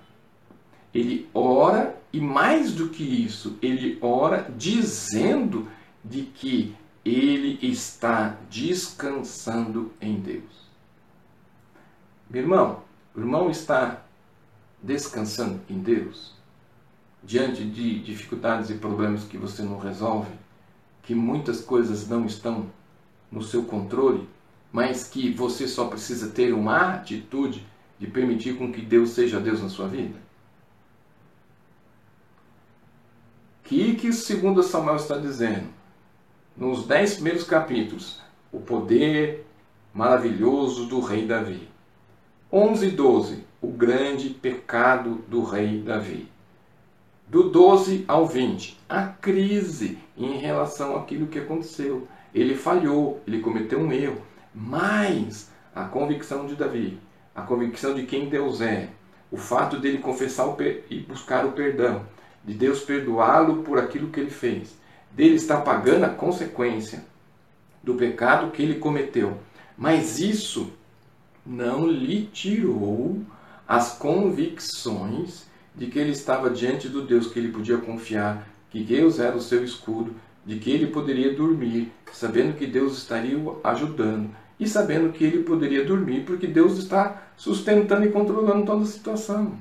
ele 0.94 1.30
ora 1.34 1.98
e 2.12 2.20
mais 2.20 2.74
do 2.74 2.90
que 2.90 3.04
isso, 3.04 3.58
ele 3.62 3.98
ora 4.02 4.52
dizendo 4.58 5.70
de 6.04 6.24
que 6.24 6.76
ele 7.06 7.58
está 7.62 8.36
descansando 8.50 9.94
em 10.02 10.20
Deus. 10.20 10.68
Meu 12.30 12.42
irmão, 12.42 12.84
o 13.16 13.20
irmão 13.22 13.50
está 13.50 14.04
descansando 14.82 15.62
em 15.70 15.80
Deus? 15.80 16.34
Diante 17.24 17.64
de 17.64 18.00
dificuldades 18.00 18.70
e 18.70 18.76
problemas 18.76 19.26
que 19.26 19.38
você 19.38 19.62
não 19.62 19.78
resolve, 19.78 20.32
que 21.04 21.14
muitas 21.14 21.62
coisas 21.62 22.08
não 22.08 22.26
estão 22.26 22.72
no 23.32 23.42
seu 23.42 23.64
controle, 23.64 24.28
mas 24.72 25.08
que 25.08 25.32
você 25.32 25.68
só 25.68 25.88
precisa 25.88 26.30
ter 26.30 26.54
uma 26.54 26.94
atitude 26.94 27.66
de 27.98 28.08
permitir 28.08 28.58
com 28.58 28.72
que 28.72 28.82
Deus 28.82 29.10
seja 29.10 29.40
Deus 29.40 29.62
na 29.62 29.70
sua 29.70 29.88
vida? 29.88 30.18
Que 33.64 33.96
que 33.96 34.12
segundo 34.14 34.64
Samuel 34.64 34.96
está 34.96 35.18
dizendo? 35.18 35.68
Nos 36.56 36.88
dez 36.88 37.16
primeiros 37.16 37.44
capítulos, 37.44 38.22
o 38.52 38.60
poder 38.60 39.46
maravilhoso 39.94 40.86
do 40.86 41.00
rei 41.00 41.26
Davi. 41.26 41.70
11 42.52 42.88
e 42.88 42.92
12, 42.92 43.44
o 43.62 43.68
grande 43.68 44.30
pecado 44.30 45.24
do 45.28 45.44
rei 45.44 45.82
Davi. 45.82 46.28
Do 47.28 47.50
12 47.50 48.06
ao 48.08 48.26
20, 48.26 48.80
a 48.88 49.04
crise 49.04 49.98
em 50.18 50.38
relação 50.38 50.96
àquilo 50.96 51.28
que 51.28 51.40
aconteceu. 51.40 52.08
Ele 52.34 52.56
falhou, 52.56 53.22
ele 53.28 53.40
cometeu 53.40 53.80
um 53.80 53.92
erro, 53.92 54.22
mas 54.54 55.52
a 55.76 55.84
convicção 55.84 56.48
de 56.48 56.56
Davi, 56.56 56.98
a 57.36 57.42
convicção 57.42 57.94
de 57.94 58.04
quem 58.06 58.30
Deus 58.30 58.62
é, 58.62 58.90
o 59.32 59.38
fato 59.38 59.78
dele 59.78 60.00
confessar 60.00 60.48
e 60.90 61.00
buscar 61.02 61.46
o 61.46 61.52
perdão, 61.52 62.06
de 62.44 62.54
Deus 62.54 62.82
perdoá-lo 62.82 63.64
por 63.64 63.78
aquilo 63.78 64.10
que 64.10 64.20
ele 64.20 64.32
fez, 64.32 64.78
dele 65.12 65.36
estar 65.36 65.62
pagando 65.62 66.06
a 66.06 66.10
consequência 66.10 67.04
do 67.84 67.96
pecado 67.96 68.52
que 68.52 68.62
ele 68.62 68.80
cometeu. 68.80 69.38
Mas 69.78 70.20
isso 70.20 70.72
não 71.46 71.88
lhe 71.88 72.26
tirou 72.26 73.22
as 73.70 73.92
convicções 74.00 75.46
de 75.76 75.86
que 75.86 76.00
ele 76.00 76.10
estava 76.10 76.50
diante 76.50 76.90
do 76.90 77.06
Deus 77.06 77.28
que 77.28 77.38
ele 77.38 77.52
podia 77.52 77.78
confiar, 77.78 78.50
que 78.72 78.84
Deus 78.84 79.20
era 79.20 79.38
o 79.38 79.42
seu 79.42 79.64
escudo, 79.64 80.16
de 80.44 80.58
que 80.58 80.72
ele 80.72 80.88
poderia 80.88 81.36
dormir, 81.36 81.92
sabendo 82.12 82.58
que 82.58 82.66
Deus 82.66 82.98
estaria 82.98 83.38
o 83.38 83.62
ajudando 83.64 84.32
e 84.60 84.68
sabendo 84.68 85.14
que 85.14 85.24
ele 85.24 85.44
poderia 85.44 85.86
dormir 85.86 86.26
porque 86.26 86.48
Deus 86.48 86.80
está 86.80 87.30
sustentando 87.38 88.08
e 88.08 88.12
controlando 88.12 88.66
toda 88.66 88.82
a 88.82 88.88
situação. 88.88 89.54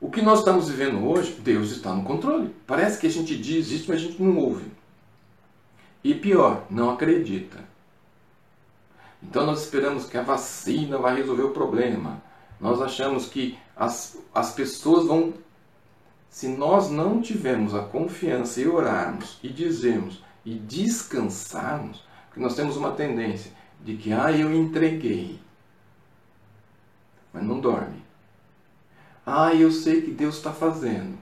O 0.00 0.10
que 0.10 0.20
nós 0.20 0.40
estamos 0.40 0.68
vivendo 0.68 1.06
hoje, 1.06 1.38
Deus 1.40 1.70
está 1.70 1.94
no 1.94 2.02
controle. 2.02 2.52
Parece 2.66 2.98
que 2.98 3.06
a 3.06 3.10
gente 3.10 3.38
diz 3.38 3.70
isso, 3.70 3.84
mas 3.86 3.98
a 3.98 4.04
gente 4.04 4.20
não 4.20 4.36
ouve. 4.36 4.64
E 6.02 6.12
pior, 6.12 6.66
não 6.68 6.90
acredita. 6.90 7.58
Então 9.22 9.46
nós 9.46 9.62
esperamos 9.62 10.06
que 10.06 10.18
a 10.18 10.22
vacina 10.22 10.98
vai 10.98 11.14
resolver 11.14 11.44
o 11.44 11.50
problema. 11.50 12.20
Nós 12.62 12.80
achamos 12.80 13.26
que 13.26 13.58
as, 13.76 14.16
as 14.32 14.52
pessoas 14.52 15.08
vão. 15.08 15.34
Se 16.30 16.46
nós 16.46 16.88
não 16.88 17.20
tivermos 17.20 17.74
a 17.74 17.82
confiança 17.82 18.60
e 18.60 18.68
orarmos 18.68 19.38
e 19.42 19.48
dizermos 19.48 20.22
e 20.44 20.54
descansarmos, 20.54 22.04
porque 22.28 22.40
nós 22.40 22.54
temos 22.54 22.76
uma 22.76 22.92
tendência 22.92 23.52
de 23.84 23.96
que, 23.96 24.12
ah, 24.12 24.30
eu 24.30 24.54
entreguei, 24.54 25.40
mas 27.32 27.42
não 27.42 27.60
dorme. 27.60 28.00
Ah, 29.26 29.52
eu 29.52 29.72
sei 29.72 30.00
que 30.00 30.12
Deus 30.12 30.36
está 30.36 30.52
fazendo, 30.52 31.18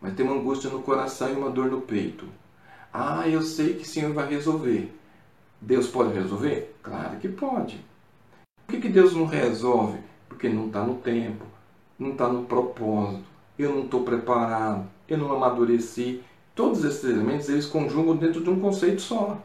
mas 0.00 0.14
tem 0.14 0.24
uma 0.24 0.36
angústia 0.36 0.70
no 0.70 0.82
coração 0.82 1.30
e 1.30 1.32
uma 1.32 1.50
dor 1.50 1.68
no 1.68 1.80
peito. 1.82 2.26
Ah, 2.92 3.28
eu 3.28 3.42
sei 3.42 3.74
que 3.74 3.82
o 3.82 3.88
Senhor 3.88 4.12
vai 4.12 4.28
resolver. 4.28 4.96
Deus 5.60 5.88
pode 5.88 6.14
resolver? 6.14 6.76
Claro 6.80 7.18
que 7.18 7.28
pode. 7.28 7.84
Por 8.66 8.76
que, 8.76 8.80
que 8.82 8.88
Deus 8.88 9.14
não 9.14 9.26
resolve? 9.26 10.09
Porque 10.40 10.48
não 10.48 10.68
está 10.68 10.80
no 10.82 10.94
tempo, 10.94 11.44
não 11.98 12.12
está 12.12 12.26
no 12.26 12.44
propósito, 12.44 13.24
eu 13.58 13.74
não 13.74 13.82
estou 13.82 14.02
preparado, 14.04 14.86
eu 15.06 15.18
não 15.18 15.30
amadureci. 15.36 16.22
Todos 16.54 16.82
esses 16.82 17.04
elementos 17.04 17.50
eles 17.50 17.66
conjugam 17.66 18.16
dentro 18.16 18.42
de 18.42 18.48
um 18.48 18.58
conceito 18.58 19.02
só. 19.02 19.36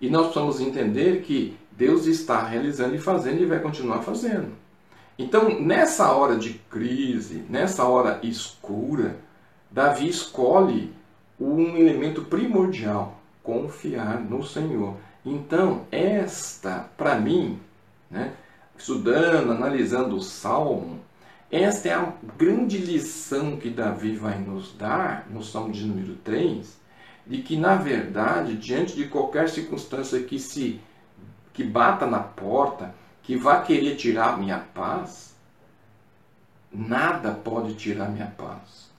E 0.00 0.08
nós 0.08 0.28
precisamos 0.28 0.60
entender 0.60 1.20
que 1.20 1.54
Deus 1.72 2.06
está 2.06 2.42
realizando 2.42 2.94
e 2.94 2.98
fazendo 2.98 3.42
e 3.42 3.44
vai 3.44 3.60
continuar 3.60 4.00
fazendo. 4.00 4.52
Então, 5.18 5.60
nessa 5.60 6.10
hora 6.12 6.36
de 6.36 6.54
crise, 6.70 7.44
nessa 7.50 7.84
hora 7.84 8.18
escura, 8.22 9.18
Davi 9.70 10.08
escolhe 10.08 10.90
um 11.38 11.76
elemento 11.76 12.22
primordial: 12.22 13.20
confiar 13.42 14.20
no 14.20 14.42
Senhor. 14.42 14.94
Então, 15.22 15.82
esta, 15.92 16.88
para 16.96 17.16
mim, 17.16 17.58
né, 18.10 18.32
estudando, 18.76 19.52
analisando 19.52 20.16
o 20.16 20.22
Salmo, 20.22 21.00
esta 21.50 21.88
é 21.88 21.94
a 21.94 22.12
grande 22.36 22.78
lição 22.78 23.56
que 23.56 23.70
Davi 23.70 24.16
vai 24.16 24.38
nos 24.38 24.74
dar 24.76 25.26
no 25.30 25.42
Salmo 25.42 25.72
de 25.72 25.84
número 25.84 26.16
3, 26.16 26.76
de 27.26 27.42
que, 27.42 27.56
na 27.56 27.76
verdade, 27.76 28.56
diante 28.56 28.96
de 28.96 29.06
qualquer 29.06 29.48
circunstância 29.48 30.22
que 30.22 30.38
se 30.38 30.80
que 31.52 31.62
bata 31.62 32.04
na 32.06 32.18
porta, 32.18 32.92
que 33.22 33.36
vá 33.36 33.62
querer 33.62 33.94
tirar 33.94 34.38
minha 34.38 34.58
paz, 34.58 35.34
nada 36.72 37.30
pode 37.30 37.74
tirar 37.74 38.10
minha 38.10 38.26
paz. 38.26 38.90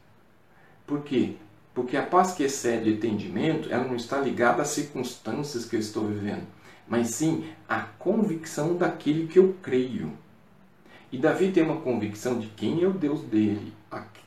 Por 0.88 1.02
quê? 1.02 1.36
Porque 1.74 1.98
a 1.98 2.04
paz 2.04 2.34
que 2.34 2.44
excede 2.44 2.90
entendimento, 2.90 3.72
ela 3.72 3.84
não 3.84 3.98
está 3.98 4.18
ligada 4.18 4.62
às 4.62 4.70
circunstâncias 4.70 5.66
que 5.66 5.76
eu 5.76 5.80
estou 5.82 6.08
vivendo, 6.08 6.48
mas 6.88 7.10
sim 7.10 7.46
à 7.68 7.82
convicção 7.82 8.76
daquilo 8.76 9.28
que 9.28 9.40
eu 9.40 9.56
creio. 9.62 10.12
E 11.12 11.18
Davi 11.18 11.52
tem 11.52 11.64
uma 11.64 11.82
convicção 11.82 12.40
de 12.40 12.48
quem 12.48 12.84
é 12.84 12.88
o 12.88 12.94
Deus 12.94 13.22
dele, 13.22 13.74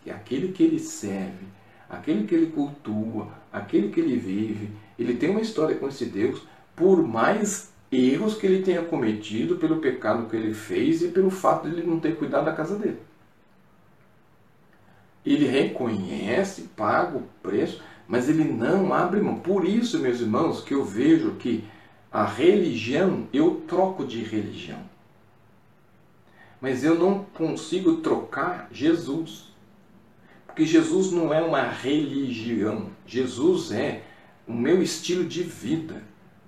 aquele 0.06 0.52
que 0.52 0.62
ele 0.62 0.78
serve, 0.78 1.46
aquele 1.88 2.26
que 2.26 2.34
ele 2.34 2.46
cultua, 2.46 3.28
aquele 3.52 3.90
que 3.90 4.00
ele 4.00 4.16
vive. 4.16 4.70
Ele 4.98 5.14
tem 5.14 5.30
uma 5.30 5.40
história 5.40 5.76
com 5.76 5.88
esse 5.88 6.06
Deus, 6.06 6.42
por 6.74 7.06
mais 7.06 7.72
erros 7.90 8.36
que 8.36 8.46
ele 8.46 8.62
tenha 8.62 8.82
cometido, 8.82 9.56
pelo 9.56 9.78
pecado 9.78 10.28
que 10.28 10.36
ele 10.36 10.54
fez 10.54 11.02
e 11.02 11.08
pelo 11.08 11.30
fato 11.30 11.68
de 11.68 11.76
ele 11.76 11.86
não 11.86 12.00
ter 12.00 12.16
cuidado 12.16 12.46
da 12.46 12.52
casa 12.52 12.76
dele. 12.76 12.98
Ele 15.24 15.46
reconhece, 15.46 16.70
paga 16.74 17.18
o 17.18 17.28
preço, 17.42 17.82
mas 18.06 18.28
ele 18.28 18.44
não 18.44 18.92
abre 18.94 19.20
mão. 19.20 19.36
Por 19.40 19.66
isso, 19.66 19.98
meus 19.98 20.20
irmãos, 20.20 20.62
que 20.62 20.72
eu 20.72 20.84
vejo 20.84 21.32
que 21.32 21.64
a 22.10 22.24
religião, 22.24 23.28
eu 23.32 23.62
troco 23.68 24.04
de 24.06 24.22
religião. 24.22 24.80
Mas 26.60 26.82
eu 26.82 26.98
não 26.98 27.24
consigo 27.34 27.98
trocar 27.98 28.68
Jesus. 28.72 29.48
Porque 30.46 30.64
Jesus 30.64 31.12
não 31.12 31.32
é 31.32 31.40
uma 31.40 31.62
religião. 31.62 32.86
Jesus 33.06 33.70
é 33.70 34.02
o 34.46 34.52
meu 34.52 34.82
estilo 34.82 35.24
de 35.24 35.42
vida, 35.42 36.02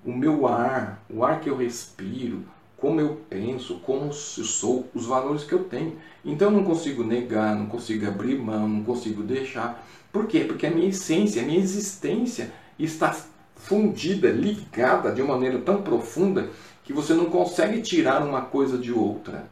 o 0.05 0.13
meu 0.13 0.47
ar, 0.47 1.05
o 1.09 1.23
ar 1.23 1.41
que 1.41 1.51
eu 1.51 1.57
respiro, 1.57 2.43
como 2.77 2.99
eu 2.99 3.21
penso, 3.29 3.79
como 3.81 4.07
eu 4.07 4.13
sou, 4.13 4.89
os 4.95 5.05
valores 5.05 5.45
que 5.45 5.53
eu 5.53 5.65
tenho. 5.65 5.99
Então 6.25 6.49
eu 6.49 6.57
não 6.57 6.65
consigo 6.65 7.05
negar, 7.05 7.55
não 7.55 7.67
consigo 7.67 8.09
abrir 8.09 8.39
mão, 8.39 8.67
não 8.67 8.83
consigo 8.83 9.23
deixar. 9.23 9.87
Por 10.11 10.27
quê? 10.27 10.41
Porque 10.41 10.67
a 10.67 10.71
minha 10.71 10.89
essência, 10.89 11.43
a 11.43 11.45
minha 11.45 11.61
existência 11.61 12.51
está 12.79 13.15
fundida, 13.61 14.31
ligada 14.31 15.13
de 15.13 15.23
uma 15.23 15.35
maneira 15.35 15.59
tão 15.59 15.83
profunda 15.83 16.51
que 16.83 16.93
você 16.93 17.15
não 17.15 17.27
consegue 17.27 17.81
tirar 17.83 18.23
uma 18.23 18.43
coisa 18.43 18.77
de 18.77 18.93
outra. 18.93 19.49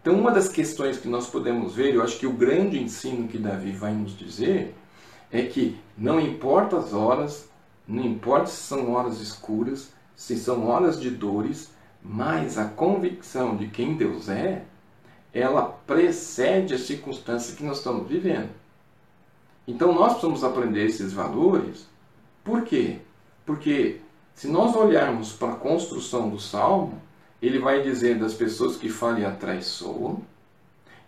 Então, 0.00 0.14
uma 0.14 0.30
das 0.30 0.48
questões 0.48 0.98
que 0.98 1.08
nós 1.08 1.28
podemos 1.28 1.74
ver, 1.74 1.94
eu 1.94 2.02
acho 2.02 2.18
que 2.18 2.26
o 2.26 2.32
grande 2.32 2.82
ensino 2.82 3.28
que 3.28 3.38
Davi 3.38 3.72
vai 3.72 3.92
nos 3.92 4.16
dizer, 4.16 4.74
é 5.30 5.42
que 5.42 5.78
não 5.96 6.18
importa 6.18 6.78
as 6.78 6.94
horas, 6.94 7.48
não 7.86 8.04
importa 8.04 8.46
se 8.46 8.62
são 8.62 8.92
horas 8.92 9.20
escuras, 9.20 9.92
se 10.16 10.36
são 10.36 10.66
horas 10.66 11.00
de 11.00 11.10
dores, 11.10 11.70
mas 12.02 12.56
a 12.58 12.64
convicção 12.64 13.56
de 13.56 13.68
quem 13.68 13.96
Deus 13.96 14.28
é, 14.28 14.64
ela 15.32 15.62
precede 15.86 16.74
a 16.74 16.78
circunstância 16.78 17.54
que 17.54 17.62
nós 17.62 17.78
estamos 17.78 18.08
vivendo. 18.08 18.50
Então 19.66 19.92
nós 19.92 20.12
precisamos 20.12 20.42
aprender 20.42 20.86
esses 20.86 21.12
valores. 21.12 21.86
Por 22.42 22.62
quê? 22.62 23.00
Porque 23.48 23.96
se 24.34 24.46
nós 24.46 24.76
olharmos 24.76 25.32
para 25.32 25.54
a 25.54 25.56
construção 25.56 26.28
do 26.28 26.38
salmo, 26.38 27.00
ele 27.40 27.58
vai 27.58 27.80
dizer 27.82 28.18
das 28.18 28.34
pessoas 28.34 28.76
que 28.76 28.90
falem 28.90 29.24
atraiçoam, 29.24 30.20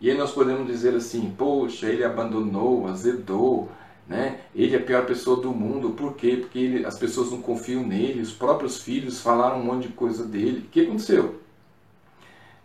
e 0.00 0.10
aí 0.10 0.16
nós 0.16 0.32
podemos 0.32 0.66
dizer 0.66 0.94
assim: 0.94 1.34
poxa, 1.36 1.86
ele 1.86 2.02
abandonou, 2.02 2.88
azedou, 2.88 3.68
né? 4.08 4.40
Ele 4.54 4.74
é 4.74 4.78
a 4.78 4.82
pior 4.82 5.04
pessoa 5.04 5.38
do 5.42 5.50
mundo. 5.52 5.90
Por 5.90 6.14
quê? 6.14 6.38
Porque 6.40 6.58
ele, 6.58 6.86
as 6.86 6.98
pessoas 6.98 7.30
não 7.30 7.42
confiam 7.42 7.86
nele, 7.86 8.22
os 8.22 8.32
próprios 8.32 8.80
filhos 8.80 9.20
falaram 9.20 9.60
um 9.60 9.64
monte 9.64 9.88
de 9.88 9.92
coisa 9.92 10.24
dele. 10.24 10.60
O 10.60 10.70
que 10.70 10.80
aconteceu? 10.80 11.40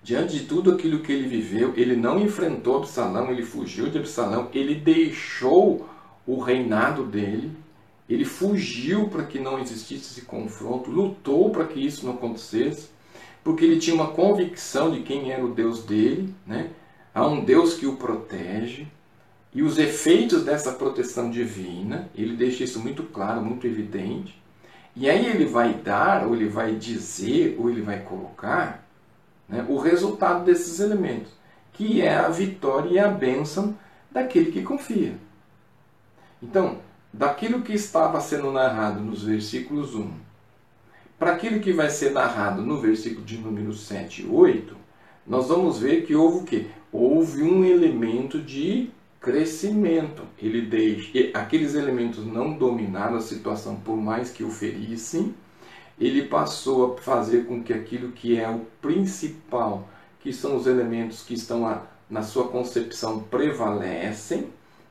Diante 0.02 0.40
de 0.40 0.46
tudo 0.46 0.72
aquilo 0.72 1.02
que 1.02 1.12
ele 1.12 1.28
viveu, 1.28 1.74
ele 1.76 1.98
não 1.98 2.18
enfrentou 2.18 2.78
Absalão, 2.78 3.30
ele 3.30 3.44
fugiu 3.44 3.90
de 3.90 3.98
Absalão, 3.98 4.48
ele 4.54 4.76
deixou 4.76 5.86
o 6.26 6.40
reinado 6.40 7.04
dele, 7.04 7.65
ele 8.10 8.26
fugiu 8.26 9.08
para 9.08 9.24
que 9.24 9.40
não 9.40 9.60
existisse 9.60 10.12
esse 10.12 10.22
confronto, 10.22 10.92
lutou 10.92 11.50
para 11.50 11.66
que 11.66 11.80
isso 11.80 12.06
não 12.06 12.14
acontecesse, 12.14 12.90
porque 13.44 13.66
ele 13.66 13.80
tinha 13.80 13.96
uma 13.96 14.10
convicção 14.10 14.92
de 14.92 15.02
quem 15.02 15.32
era 15.32 15.44
o 15.44 15.54
Deus 15.54 15.84
dele, 15.84 16.34
né? 16.46 16.72
Há 17.14 17.26
um 17.26 17.44
Deus 17.44 17.76
que 17.76 17.86
o 17.88 17.96
protege, 17.96 18.88
e 19.54 19.64
os 19.64 19.80
efeitos 19.80 20.44
dessa 20.44 20.74
proteção 20.74 21.30
divina, 21.32 22.10
ele 22.14 22.36
deixa 22.36 22.66
isso 22.66 22.80
muito 22.80 23.04
claro, 23.04 23.42
muito 23.42 23.66
evidente, 23.66 24.38
E 24.98 25.10
aí 25.10 25.26
ele 25.26 25.46
vai 25.46 25.74
dar, 25.74 26.26
ou 26.26 26.34
ele 26.36 26.48
vai 26.48 26.74
dizer, 26.76 27.58
ou 27.60 27.70
ele 27.70 27.82
vai 27.82 28.00
colocar 28.00 28.88
né, 29.48 29.66
o 29.68 29.78
resultado 29.78 30.46
desses 30.46 30.80
elementos, 30.80 31.32
que 31.74 32.02
é 32.02 32.16
a 32.16 32.30
vitória 32.30 32.90
e 32.90 33.00
a 33.00 33.10
bênção 33.10 33.78
daquele 34.10 34.52
que 34.52 34.62
confia. 34.62 35.16
Então, 36.42 36.80
daquilo 37.18 37.62
que 37.62 37.72
estava 37.72 38.20
sendo 38.20 38.52
narrado 38.52 39.00
nos 39.00 39.24
versículos 39.24 39.96
1 39.96 40.12
para 41.18 41.32
aquilo 41.32 41.62
que 41.62 41.72
vai 41.72 41.90
ser 41.90 42.12
narrado 42.12 42.62
no 42.62 42.82
versículo 42.82 43.26
de 43.26 43.38
número 43.38 43.72
7 43.72 44.24
e 44.24 44.28
8, 44.28 44.76
nós 45.26 45.48
vamos 45.48 45.80
ver 45.80 46.06
que 46.06 46.14
houve 46.14 46.40
o 46.40 46.44
quê? 46.44 46.68
Houve 46.92 47.42
um 47.42 47.64
elemento 47.64 48.42
de 48.42 48.90
crescimento. 49.22 50.24
Ele 50.38 50.64
deixa, 50.64 51.10
aqueles 51.34 51.74
elementos 51.74 52.26
não 52.26 52.58
dominaram 52.58 53.16
a 53.16 53.22
situação 53.22 53.78
por 53.78 53.96
mais 53.96 54.30
que 54.30 54.44
o 54.44 54.52
ferissem. 54.52 55.34
Ele 55.98 56.24
passou 56.24 56.96
a 56.96 57.02
fazer 57.02 57.46
com 57.46 57.64
que 57.64 57.72
aquilo 57.72 58.12
que 58.12 58.38
é 58.38 58.50
o 58.50 58.66
principal, 58.82 59.88
que 60.20 60.34
são 60.34 60.58
os 60.58 60.68
elementos 60.68 61.24
que 61.24 61.34
estão 61.34 61.82
na 62.10 62.24
sua 62.24 62.50
concepção 62.50 63.22
prevalecem, 63.22 64.50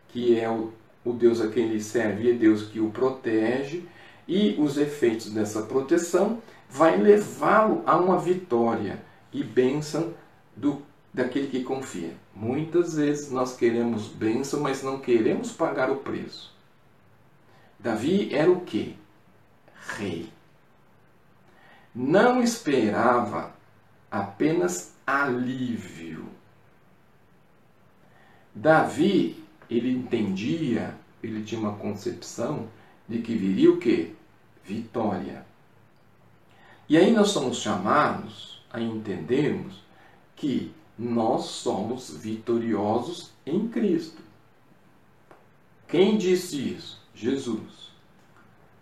que 0.08 0.40
é 0.40 0.48
o, 0.48 0.72
o 1.04 1.12
Deus 1.12 1.40
a 1.40 1.48
quem 1.48 1.64
ele 1.64 1.82
serve 1.82 2.30
é 2.30 2.34
Deus 2.34 2.64
que 2.64 2.80
o 2.80 2.90
protege, 2.90 3.86
e 4.26 4.56
os 4.58 4.78
efeitos 4.78 5.30
dessa 5.30 5.62
proteção 5.62 6.42
vai 6.68 6.96
levá-lo 6.96 7.82
a 7.86 7.96
uma 7.96 8.18
vitória 8.18 9.02
e 9.32 9.44
bênção 9.44 10.14
do 10.56 10.82
daquele 11.12 11.46
que 11.46 11.62
confia. 11.62 12.12
Muitas 12.34 12.96
vezes 12.96 13.30
nós 13.30 13.56
queremos 13.56 14.08
bênção, 14.08 14.60
mas 14.60 14.82
não 14.82 14.98
queremos 14.98 15.52
pagar 15.52 15.88
o 15.88 15.96
preço. 15.96 16.52
Davi 17.78 18.34
era 18.34 18.50
o 18.50 18.62
que? 18.62 18.98
Rei. 19.96 20.28
Não 21.94 22.42
esperava 22.42 23.54
apenas 24.10 24.92
alívio. 25.06 26.26
Davi, 28.52 29.43
ele 29.70 29.90
entendia, 29.90 30.94
ele 31.22 31.42
tinha 31.42 31.60
uma 31.60 31.76
concepção 31.76 32.68
de 33.08 33.18
que 33.18 33.34
viria 33.34 33.70
o 33.70 33.78
que? 33.78 34.14
Vitória. 34.64 35.44
E 36.88 36.96
aí 36.96 37.12
nós 37.12 37.28
somos 37.28 37.58
chamados 37.58 38.62
a 38.70 38.80
entendermos 38.80 39.82
que 40.36 40.72
nós 40.98 41.46
somos 41.46 42.10
vitoriosos 42.10 43.32
em 43.46 43.68
Cristo. 43.68 44.22
Quem 45.88 46.16
disse 46.18 46.74
isso? 46.74 47.00
Jesus. 47.14 47.92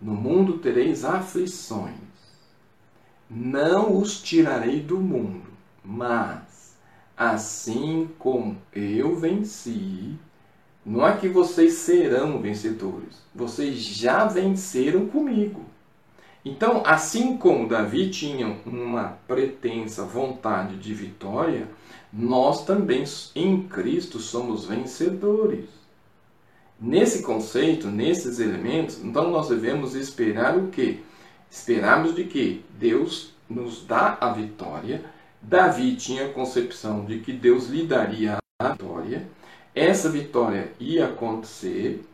No 0.01 0.13
mundo 0.13 0.59
tereis 0.59 1.05
aflições. 1.05 1.95
Não 3.31 3.97
os 3.97 4.21
tirarei 4.21 4.81
do 4.81 4.99
mundo, 4.99 5.49
mas 5.85 6.77
assim 7.17 8.11
como 8.19 8.59
eu 8.73 9.17
venci, 9.17 10.19
não 10.85 11.07
é 11.07 11.17
que 11.17 11.29
vocês 11.29 11.75
serão 11.75 12.41
vencedores, 12.41 13.23
vocês 13.35 13.79
já 13.79 14.25
venceram 14.25 15.07
comigo. 15.07 15.65
Então, 16.45 16.83
assim 16.85 17.37
como 17.37 17.69
Davi 17.69 18.11
tinha 18.11 18.57
uma 18.67 19.17
pretensa 19.29 20.05
vontade 20.05 20.77
de 20.77 20.93
vitória, 20.93 21.69
nós 22.13 22.65
também 22.65 23.05
em 23.35 23.63
Cristo 23.63 24.19
somos 24.19 24.67
vencedores. 24.67 25.67
Nesse 26.81 27.23
conceito, 27.23 27.87
nesses 27.87 28.41
elementos, 28.41 29.03
então 29.05 29.31
nós 29.31 29.49
devemos 29.49 29.95
esperar 29.95 30.59
o 30.59 30.67
quê? 30.67 30.99
Esperarmos 31.49 32.13
de 32.13 32.25
que 32.25 32.65
Deus 32.77 33.33
nos 33.49 33.87
dá 33.87 34.19
a 34.21 34.33
vitória. 34.33 35.05
Davi 35.41 35.95
tinha 35.95 36.27
a 36.27 36.33
concepção 36.33 37.05
de 37.05 37.21
que 37.21 37.33
Deus 37.33 37.69
lhe 37.69 37.87
daria 37.87 38.39
a 38.59 38.69
vitória. 38.71 39.29
Essa 39.75 40.11
vitória 40.11 40.73
ia 40.79 41.07
acontecer 41.07 42.05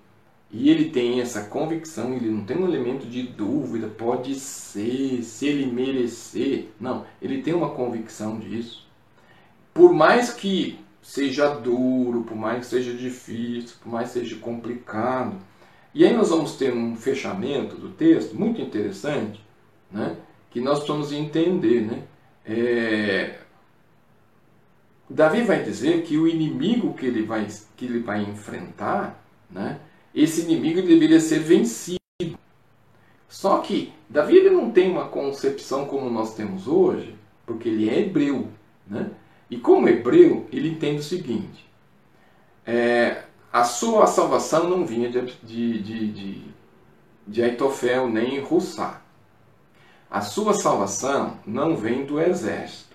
e 0.51 0.71
ele 0.71 0.91
tem 0.91 1.21
essa 1.21 1.45
convicção, 1.45 2.15
ele 2.15 2.31
não 2.31 2.45
tem 2.45 2.57
um 2.57 2.67
elemento 2.67 3.07
de 3.07 3.23
dúvida, 3.23 3.87
pode 3.87 4.35
ser, 4.37 5.23
se 5.23 5.47
ele 5.47 5.67
merecer. 5.67 6.69
Não, 6.81 7.05
ele 7.21 7.43
tem 7.43 7.53
uma 7.53 7.71
convicção 7.71 8.39
disso. 8.39 8.87
Por 9.75 9.93
mais 9.93 10.33
que 10.33 10.79
seja 11.03 11.49
duro, 11.55 12.23
por 12.23 12.37
mais 12.37 12.61
que 12.61 12.67
seja 12.67 12.95
difícil, 12.95 13.77
por 13.83 13.93
mais 13.93 14.09
que 14.09 14.21
seja 14.21 14.37
complicado. 14.37 15.37
E 15.95 16.05
aí 16.05 16.15
nós 16.15 16.31
vamos 16.31 16.57
ter 16.57 16.73
um 16.73 16.97
fechamento 16.97 17.77
do 17.77 17.91
texto 17.91 18.35
muito 18.35 18.61
interessante, 18.61 19.41
né? 19.91 20.17
que 20.51 20.61
nós 20.61 20.79
precisamos 20.79 21.13
entender. 21.13 21.83
Né? 21.83 22.03
É... 22.45 23.39
Davi 25.11 25.43
vai 25.43 25.63
dizer 25.63 26.03
que 26.03 26.19
o 26.19 26.29
inimigo 26.29 26.93
que 26.95 27.07
ele 27.07 27.23
vai, 27.23 27.47
que 27.77 27.87
ele 27.87 28.01
vai 28.01 28.23
enfrentar, 28.23 29.25
né? 29.51 29.81
esse 30.15 30.43
inimigo 30.43 30.83
deveria 30.83 31.21
ser 31.21 31.39
vencido. 31.39 31.99
Só 33.29 33.59
que 33.59 33.93
Davi 34.09 34.37
ele 34.37 34.51
não 34.51 34.71
tem 34.71 34.91
uma 34.91 35.09
concepção 35.09 35.87
como 35.87 36.11
nós 36.11 36.35
temos 36.35 36.67
hoje, 36.67 37.15
porque 37.47 37.69
ele 37.69 37.89
é 37.89 38.01
hebreu. 38.01 38.49
Né? 38.87 39.11
E 39.51 39.57
como 39.57 39.89
hebreu, 39.89 40.47
ele 40.53 40.69
entende 40.69 41.01
o 41.01 41.05
seguinte: 41.05 41.69
é, 42.67 43.23
a 43.53 43.65
sua 43.65 44.07
salvação 44.07 44.69
não 44.69 44.85
vinha 44.85 45.11
de, 45.11 45.21
de, 45.43 45.83
de, 45.83 46.13
de, 46.13 46.43
de 47.27 47.43
Aitofel 47.43 48.09
nem 48.09 48.41
Russá. 48.41 49.03
A 50.11 50.21
sua 50.21 50.55
salvação 50.55 51.39
não 51.47 51.77
vem 51.77 52.05
do 52.05 52.21
exército. 52.21 52.88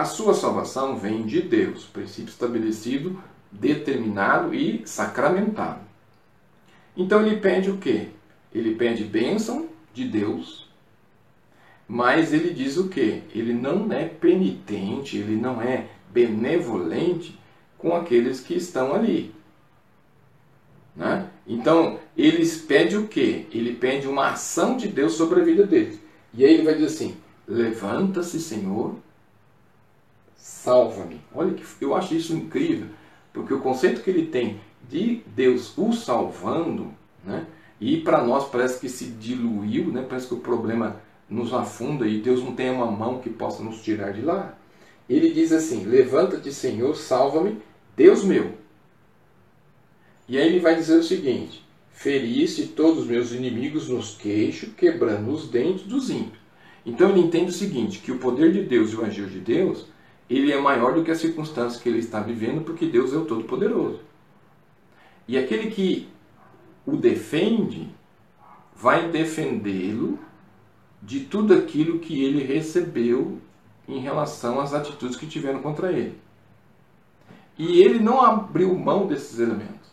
A 0.00 0.04
sua 0.06 0.32
salvação 0.32 0.96
vem 0.96 1.26
de 1.26 1.42
Deus, 1.42 1.84
princípio 1.84 2.30
estabelecido 2.30 3.22
determinado 3.52 4.54
e 4.54 4.80
sacramentado. 4.86 5.82
Então 6.96 7.20
ele 7.20 7.36
pede 7.36 7.70
o 7.70 7.76
quê? 7.76 8.08
Ele 8.50 8.76
pede 8.76 9.04
bênção 9.04 9.68
de 9.92 10.06
Deus, 10.06 10.70
mas 11.86 12.32
ele 12.32 12.54
diz 12.54 12.78
o 12.78 12.88
quê? 12.88 13.24
Ele 13.34 13.52
não 13.52 13.92
é 13.92 14.06
penitente, 14.06 15.18
ele 15.18 15.36
não 15.36 15.60
é 15.60 15.88
benevolente 16.10 17.38
com 17.76 17.94
aqueles 17.94 18.40
que 18.40 18.54
estão 18.54 18.94
ali. 18.94 19.34
Né? 20.96 21.28
Então, 21.46 22.00
ele 22.16 22.48
pede 22.66 22.96
o 22.96 23.06
quê? 23.06 23.44
Ele 23.52 23.74
pede 23.74 24.08
uma 24.08 24.30
ação 24.30 24.78
de 24.78 24.88
Deus 24.88 25.12
sobre 25.12 25.42
a 25.42 25.44
vida 25.44 25.66
deles. 25.66 26.00
E 26.32 26.42
aí 26.42 26.54
ele 26.54 26.64
vai 26.64 26.72
dizer 26.72 26.86
assim: 26.86 27.16
Levanta-se, 27.46 28.40
Senhor, 28.40 28.94
salva-me. 30.40 31.20
Olha 31.34 31.54
que 31.54 31.64
eu 31.80 31.94
acho 31.94 32.14
isso 32.14 32.32
incrível. 32.32 32.88
Porque 33.32 33.54
o 33.54 33.60
conceito 33.60 34.02
que 34.02 34.10
ele 34.10 34.26
tem 34.26 34.58
de 34.88 35.22
Deus 35.26 35.76
o 35.76 35.92
salvando, 35.92 36.92
né? 37.24 37.46
e 37.80 37.98
para 37.98 38.24
nós 38.24 38.48
parece 38.48 38.80
que 38.80 38.88
se 38.88 39.04
diluiu, 39.04 39.92
né? 39.92 40.04
parece 40.08 40.26
que 40.26 40.34
o 40.34 40.40
problema 40.40 41.00
nos 41.28 41.52
afunda 41.52 42.06
e 42.06 42.20
Deus 42.20 42.42
não 42.42 42.54
tem 42.54 42.70
uma 42.70 42.90
mão 42.90 43.20
que 43.20 43.30
possa 43.30 43.62
nos 43.62 43.82
tirar 43.82 44.12
de 44.12 44.22
lá. 44.22 44.58
Ele 45.08 45.30
diz 45.32 45.52
assim: 45.52 45.84
Levanta-te, 45.84 46.52
Senhor, 46.52 46.96
salva-me, 46.96 47.58
Deus 47.96 48.24
meu. 48.24 48.54
E 50.28 50.38
aí 50.38 50.46
ele 50.46 50.60
vai 50.60 50.74
dizer 50.74 50.98
o 50.98 51.04
seguinte: 51.04 51.64
Feriste 51.92 52.66
todos 52.68 53.00
os 53.00 53.06
meus 53.06 53.32
inimigos 53.32 53.88
nos 53.88 54.16
queixos, 54.16 54.70
quebrando 54.76 55.30
os 55.30 55.48
dentes 55.48 55.84
dos 55.84 56.10
ímpios. 56.10 56.40
Então 56.84 57.10
ele 57.10 57.20
entende 57.20 57.50
o 57.50 57.54
seguinte: 57.54 57.98
que 57.98 58.10
o 58.10 58.18
poder 58.18 58.52
de 58.52 58.62
Deus 58.62 58.92
e 58.92 58.96
o 58.96 59.04
agir 59.04 59.26
de 59.26 59.38
Deus 59.38 59.86
ele 60.30 60.52
é 60.52 60.60
maior 60.60 60.94
do 60.94 61.02
que 61.02 61.10
a 61.10 61.16
circunstância 61.16 61.82
que 61.82 61.88
ele 61.88 61.98
está 61.98 62.20
vivendo, 62.20 62.64
porque 62.64 62.86
Deus 62.86 63.12
é 63.12 63.16
o 63.16 63.24
Todo-Poderoso. 63.24 64.00
E 65.26 65.36
aquele 65.36 65.70
que 65.72 66.08
o 66.86 66.96
defende 66.96 67.88
vai 68.76 69.10
defendê-lo 69.10 70.18
de 71.02 71.20
tudo 71.20 71.52
aquilo 71.52 71.98
que 71.98 72.22
ele 72.22 72.44
recebeu 72.44 73.38
em 73.88 73.98
relação 73.98 74.60
às 74.60 74.72
atitudes 74.72 75.16
que 75.16 75.26
tiveram 75.26 75.60
contra 75.60 75.90
ele. 75.90 76.16
E 77.58 77.82
ele 77.82 77.98
não 77.98 78.22
abriu 78.22 78.74
mão 78.74 79.06
desses 79.06 79.38
elementos. 79.38 79.90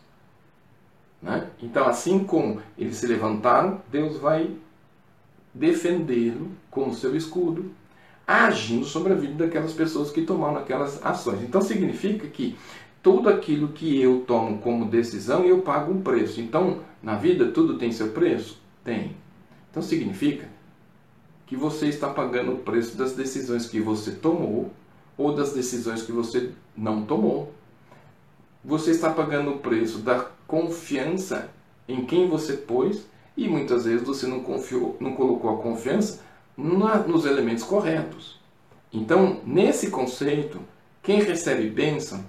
Né? 1.20 1.50
Então, 1.60 1.86
assim 1.86 2.24
como 2.24 2.62
eles 2.78 2.96
se 2.96 3.06
levantaram, 3.06 3.82
Deus 3.90 4.16
vai 4.18 4.56
defendê-lo 5.52 6.50
com 6.70 6.88
o 6.88 6.94
seu 6.94 7.16
escudo, 7.16 7.70
agindo 8.28 8.84
sobre 8.84 9.14
a 9.14 9.16
vida 9.16 9.46
daquelas 9.46 9.72
pessoas 9.72 10.10
que 10.10 10.20
tomaram 10.20 10.58
aquelas 10.58 11.02
ações. 11.02 11.40
Então 11.40 11.62
significa 11.62 12.26
que 12.26 12.58
tudo 13.02 13.30
aquilo 13.30 13.68
que 13.68 13.98
eu 14.02 14.20
tomo 14.26 14.58
como 14.58 14.84
decisão, 14.84 15.44
eu 15.46 15.62
pago 15.62 15.90
um 15.90 16.02
preço. 16.02 16.38
Então, 16.38 16.80
na 17.02 17.16
vida, 17.16 17.50
tudo 17.52 17.78
tem 17.78 17.90
seu 17.90 18.08
preço? 18.08 18.60
Tem. 18.84 19.16
Então 19.70 19.82
significa 19.82 20.46
que 21.46 21.56
você 21.56 21.86
está 21.86 22.10
pagando 22.10 22.52
o 22.52 22.58
preço 22.58 22.98
das 22.98 23.14
decisões 23.14 23.66
que 23.66 23.80
você 23.80 24.10
tomou 24.10 24.70
ou 25.16 25.34
das 25.34 25.54
decisões 25.54 26.02
que 26.02 26.12
você 26.12 26.50
não 26.76 27.06
tomou. 27.06 27.54
Você 28.62 28.90
está 28.90 29.10
pagando 29.10 29.52
o 29.52 29.58
preço 29.58 30.00
da 30.00 30.26
confiança 30.46 31.48
em 31.88 32.04
quem 32.04 32.28
você 32.28 32.52
pôs 32.54 33.06
E 33.34 33.48
muitas 33.48 33.84
vezes 33.84 34.06
você 34.06 34.26
não 34.26 34.40
confiou, 34.40 34.96
não 35.00 35.14
colocou 35.14 35.54
a 35.54 35.62
confiança 35.62 36.20
na, 36.58 36.98
nos 36.98 37.24
elementos 37.24 37.62
corretos. 37.62 38.40
Então, 38.92 39.40
nesse 39.46 39.90
conceito, 39.90 40.60
quem 41.00 41.22
recebe 41.22 41.70
bênção 41.70 42.24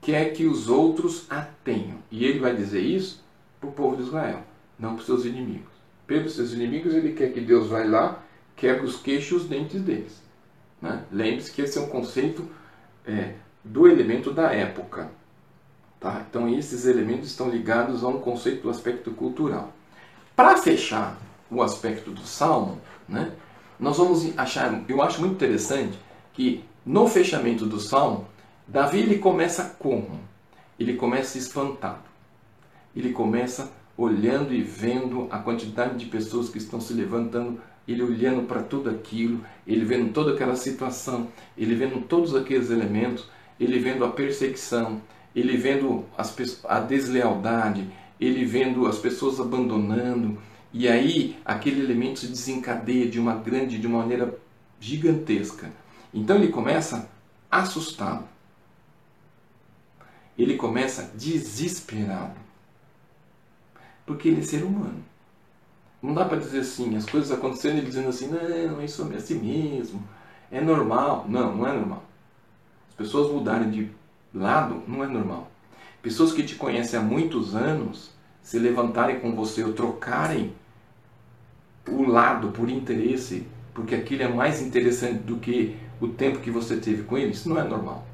quer 0.00 0.32
que 0.32 0.46
os 0.46 0.68
outros 0.68 1.26
a 1.28 1.42
tenham. 1.42 1.98
E 2.10 2.24
ele 2.24 2.38
vai 2.38 2.56
dizer 2.56 2.80
isso 2.80 3.22
para 3.60 3.68
o 3.68 3.72
povo 3.72 3.96
de 3.96 4.04
Israel, 4.04 4.42
não 4.78 4.94
para 4.94 5.00
os 5.00 5.06
seus 5.06 5.24
inimigos. 5.26 5.68
Pelos 6.06 6.34
seus 6.34 6.52
inimigos, 6.52 6.94
ele 6.94 7.12
quer 7.12 7.32
que 7.32 7.40
Deus 7.40 7.68
vai 7.68 7.86
lá, 7.86 8.22
quebre 8.56 8.86
os 8.86 8.96
queixos 8.96 9.42
e 9.42 9.44
os 9.44 9.48
dentes 9.48 9.82
deles. 9.82 10.22
Né? 10.80 11.04
Lembre-se 11.12 11.52
que 11.52 11.60
esse 11.60 11.76
é 11.76 11.80
um 11.82 11.88
conceito 11.88 12.48
é, 13.06 13.34
do 13.62 13.86
elemento 13.86 14.32
da 14.32 14.52
época. 14.52 15.10
Tá? 16.00 16.24
Então, 16.28 16.48
esses 16.48 16.86
elementos 16.86 17.28
estão 17.28 17.50
ligados 17.50 18.02
a 18.02 18.08
um 18.08 18.20
conceito 18.20 18.62
do 18.62 18.70
aspecto 18.70 19.10
cultural. 19.10 19.72
Para 20.34 20.56
fechar 20.56 21.18
o 21.50 21.62
aspecto 21.62 22.10
do 22.10 22.22
salmo, 22.22 22.80
né, 23.08 23.32
nós 23.78 23.96
vamos 23.96 24.36
achar, 24.36 24.82
eu 24.88 25.00
acho 25.02 25.20
muito 25.20 25.34
interessante 25.34 25.98
que 26.32 26.64
no 26.84 27.06
fechamento 27.06 27.66
do 27.66 27.78
salmo, 27.78 28.26
Davi 28.66 29.00
ele 29.00 29.18
começa 29.18 29.76
como? 29.78 30.20
Ele 30.78 30.94
começa 30.94 31.38
espantado. 31.38 32.08
Ele 32.94 33.12
começa 33.12 33.70
olhando 33.96 34.54
e 34.54 34.62
vendo 34.62 35.26
a 35.30 35.38
quantidade 35.38 35.96
de 35.96 36.06
pessoas 36.06 36.48
que 36.48 36.58
estão 36.58 36.80
se 36.80 36.92
levantando, 36.92 37.60
ele 37.86 38.02
olhando 38.02 38.46
para 38.46 38.62
tudo 38.62 38.88
aquilo, 38.90 39.44
ele 39.66 39.84
vendo 39.84 40.12
toda 40.12 40.34
aquela 40.34 40.54
situação, 40.54 41.28
ele 41.56 41.74
vendo 41.74 42.02
todos 42.02 42.34
aqueles 42.34 42.70
elementos, 42.70 43.28
ele 43.58 43.78
vendo 43.78 44.04
a 44.04 44.10
perseguição, 44.10 45.00
ele 45.34 45.56
vendo 45.56 46.04
as, 46.16 46.34
a 46.64 46.80
deslealdade, 46.80 47.88
ele 48.20 48.44
vendo 48.44 48.86
as 48.86 48.98
pessoas 48.98 49.40
abandonando, 49.40 50.38
e 50.72 50.86
aí 50.86 51.38
aquele 51.44 51.80
elemento 51.80 52.20
se 52.20 52.28
desencadeia 52.28 53.08
de 53.08 53.18
uma 53.18 53.34
grande, 53.34 53.78
de 53.78 53.86
uma 53.86 54.00
maneira 54.00 54.38
gigantesca. 54.78 55.70
Então 56.12 56.36
ele 56.36 56.48
começa 56.48 57.08
assustado. 57.50 58.24
Ele 60.36 60.56
começa 60.56 61.10
desesperado. 61.14 62.38
Porque 64.06 64.28
ele 64.28 64.40
é 64.40 64.44
ser 64.44 64.62
humano. 64.62 65.04
Não 66.00 66.14
dá 66.14 66.24
para 66.24 66.38
dizer 66.38 66.60
assim, 66.60 66.96
as 66.96 67.04
coisas 67.04 67.32
acontecendo 67.32 67.78
e 67.78 67.84
dizendo 67.84 68.08
assim, 68.08 68.28
não, 68.28 68.82
isso 68.82 69.10
é 69.12 69.16
assim 69.16 69.40
mesmo, 69.40 70.06
é 70.50 70.60
normal. 70.60 71.26
Não, 71.28 71.56
não 71.56 71.66
é 71.66 71.72
normal. 71.72 72.04
As 72.88 72.94
pessoas 72.94 73.32
mudarem 73.32 73.70
de 73.70 73.90
lado 74.32 74.82
não 74.86 75.02
é 75.02 75.08
normal. 75.08 75.50
Pessoas 76.00 76.32
que 76.32 76.44
te 76.44 76.54
conhecem 76.54 76.98
há 76.98 77.02
muitos 77.02 77.56
anos 77.56 78.10
se 78.42 78.58
levantarem 78.58 79.18
com 79.20 79.34
você 79.34 79.64
ou 79.64 79.72
trocarem 79.72 80.54
o 81.90 82.06
lado 82.06 82.48
por 82.48 82.68
interesse, 82.68 83.46
porque 83.74 83.94
aquilo 83.94 84.22
é 84.22 84.28
mais 84.28 84.60
interessante 84.60 85.18
do 85.18 85.36
que 85.36 85.76
o 86.00 86.08
tempo 86.08 86.40
que 86.40 86.50
você 86.50 86.76
teve 86.76 87.02
com 87.02 87.16
ele, 87.16 87.32
isso 87.32 87.48
não 87.48 87.58
é 87.58 87.64
normal. 87.64 88.06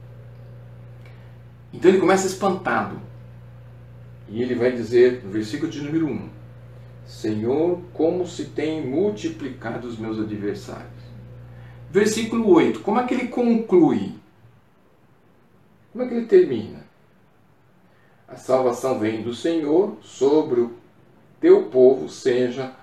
Então 1.72 1.91
ele 1.91 2.01
começa 2.01 2.27
espantado. 2.27 3.01
E 4.29 4.43
ele 4.43 4.55
vai 4.55 4.72
dizer 4.72 5.22
no 5.25 5.31
versículo 5.31 5.70
de 5.70 5.83
número 5.83 6.07
1: 6.07 6.29
Senhor, 7.07 7.81
como 7.93 8.27
se 8.27 8.47
tem 8.47 8.87
multiplicado 8.87 9.87
os 9.87 9.99
meus 9.99 10.18
adversários. 10.18 11.05
Versículo 11.91 12.49
8, 12.49 12.81
como 12.81 12.99
é 12.99 13.07
que 13.07 13.14
ele 13.14 13.29
conclui? 13.29 14.14
Como 15.93 16.05
é 16.05 16.09
que 16.09 16.14
ele 16.14 16.27
termina? 16.27 16.85
A 18.27 18.37
salvação 18.37 18.99
vem 18.99 19.22
do 19.22 19.35
Senhor, 19.35 19.97
sobre 20.03 20.61
o 20.61 20.72
teu 21.41 21.64
povo 21.64 22.09
seja 22.09 22.75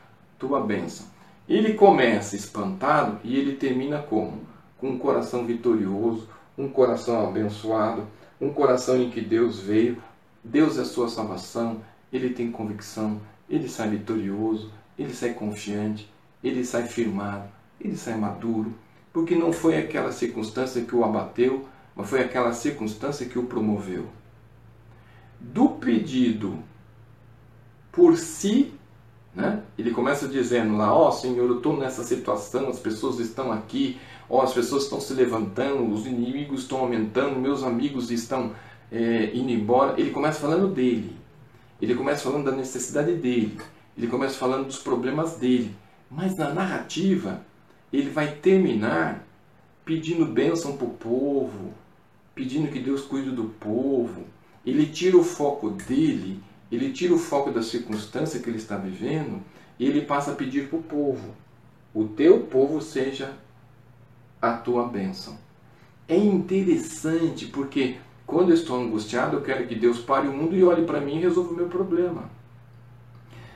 tua 0.42 0.60
bênção. 0.60 1.06
Ele 1.48 1.76
começa 1.76 2.36
espantado 2.36 3.20
e 3.24 3.38
ele 3.38 3.56
termina 3.56 4.00
como? 4.00 4.42
Com 4.80 4.90
um 4.90 4.98
coração 4.98 5.46
vitorioso, 5.46 6.28
um 6.58 6.68
coração 6.68 7.28
abençoado, 7.28 8.08
um 8.40 8.52
coração 8.52 9.00
em 9.00 9.12
que 9.12 9.22
Deus 9.22 9.60
veio, 9.60 10.02
Deus 10.44 10.80
é 10.80 10.82
a 10.82 10.86
sua 10.86 11.08
salvação, 11.08 11.82
ele 12.12 12.32
tem 12.32 12.52
convicção, 12.52 13.22
ele 13.48 13.70
sai 13.70 13.90
vitorioso, 13.90 14.72
ele 14.98 15.14
sai 15.14 15.36
confiante, 15.36 16.12
ele 16.44 16.66
sai 16.66 16.88
firmado, 16.88 17.48
ele 17.80 17.96
sai 17.96 18.18
maduro, 18.18 18.74
porque 19.14 19.36
não 19.36 19.54
foi 19.54 19.78
aquela 19.78 20.12
circunstância 20.12 20.82
que 20.82 20.96
o 20.96 21.04
abateu, 21.04 21.68
mas 21.96 22.10
foi 22.10 22.22
aquela 22.22 22.52
circunstância 22.52 23.28
que 23.28 23.38
o 23.38 23.44
promoveu. 23.44 24.08
Do 25.40 25.70
pedido 25.70 26.58
por 27.92 28.18
si, 28.18 28.74
né? 29.34 29.62
ele 29.78 29.92
começa 29.92 30.28
dizendo 30.28 30.76
lá: 30.78 30.94
Ó 30.94 31.08
oh, 31.08 31.12
Senhor, 31.12 31.50
eu 31.50 31.58
estou 31.58 31.78
nessa 31.78 32.04
situação, 32.04 32.70
as 32.70 32.80
pessoas 32.80 33.20
estão 33.20 33.52
aqui, 33.52 33.98
ó, 34.30 34.40
oh, 34.40 34.42
as 34.42 34.54
pessoas 34.54 34.84
estão 34.84 35.00
se 35.00 35.14
levantando, 35.14 35.92
os 35.92 36.06
inimigos 36.06 36.62
estão 36.62 36.80
aumentando, 36.80 37.40
meus 37.40 37.64
amigos 37.64 38.12
estão 38.12 38.54
é, 38.92 39.32
indo 39.34 39.52
embora. 39.52 40.00
Ele 40.00 40.12
começa 40.12 40.40
falando 40.40 40.68
dele, 40.68 41.16
ele 41.82 41.96
começa 41.96 42.24
falando 42.24 42.46
da 42.46 42.52
necessidade 42.52 43.14
dele, 43.16 43.58
ele 43.98 44.08
começa 44.08 44.38
falando 44.38 44.68
dos 44.68 44.80
problemas 44.80 45.38
dele, 45.38 45.76
mas 46.10 46.36
na 46.36 46.54
narrativa 46.54 47.42
ele 47.92 48.10
vai 48.10 48.36
terminar 48.36 49.26
pedindo 49.84 50.26
bênção 50.26 50.78
para 50.78 50.88
o 50.88 50.92
povo, 50.92 51.74
pedindo 52.34 52.72
que 52.72 52.80
Deus 52.80 53.02
cuide 53.02 53.32
do 53.32 53.46
povo. 53.46 54.24
Ele 54.66 54.86
tira 54.86 55.18
o 55.18 55.24
foco 55.24 55.72
dele, 55.72 56.42
ele 56.72 56.92
tira 56.92 57.14
o 57.14 57.20
foco 57.20 57.52
da 57.52 57.62
circunstância 57.62 58.40
que 58.40 58.50
ele 58.50 58.58
está 58.58 58.78
vivendo 58.78 59.42
e 59.78 59.86
ele 59.86 60.02
passa 60.02 60.32
a 60.32 60.36
pedir 60.36 60.70
para 60.70 60.80
o 60.80 60.84
povo: 60.84 61.36
o 61.94 62.06
teu 62.06 62.42
povo 62.42 62.82
seja 62.82 63.34
a 64.42 64.54
tua 64.54 64.88
bênção. 64.88 65.38
É 66.08 66.16
interessante 66.16 67.48
porque 67.48 67.98
quando 68.26 68.50
eu 68.50 68.56
estou 68.56 68.80
angustiado, 68.80 69.38
eu 69.38 69.42
quero 69.42 69.68
que 69.68 69.76
Deus 69.76 70.00
pare 70.00 70.28
o 70.28 70.34
mundo 70.34 70.56
e 70.56 70.64
olhe 70.64 70.86
para 70.86 71.02
mim 71.02 71.18
e 71.18 71.22
resolva 71.22 71.52
o 71.52 71.56
meu 71.56 71.68
problema. 71.68 72.30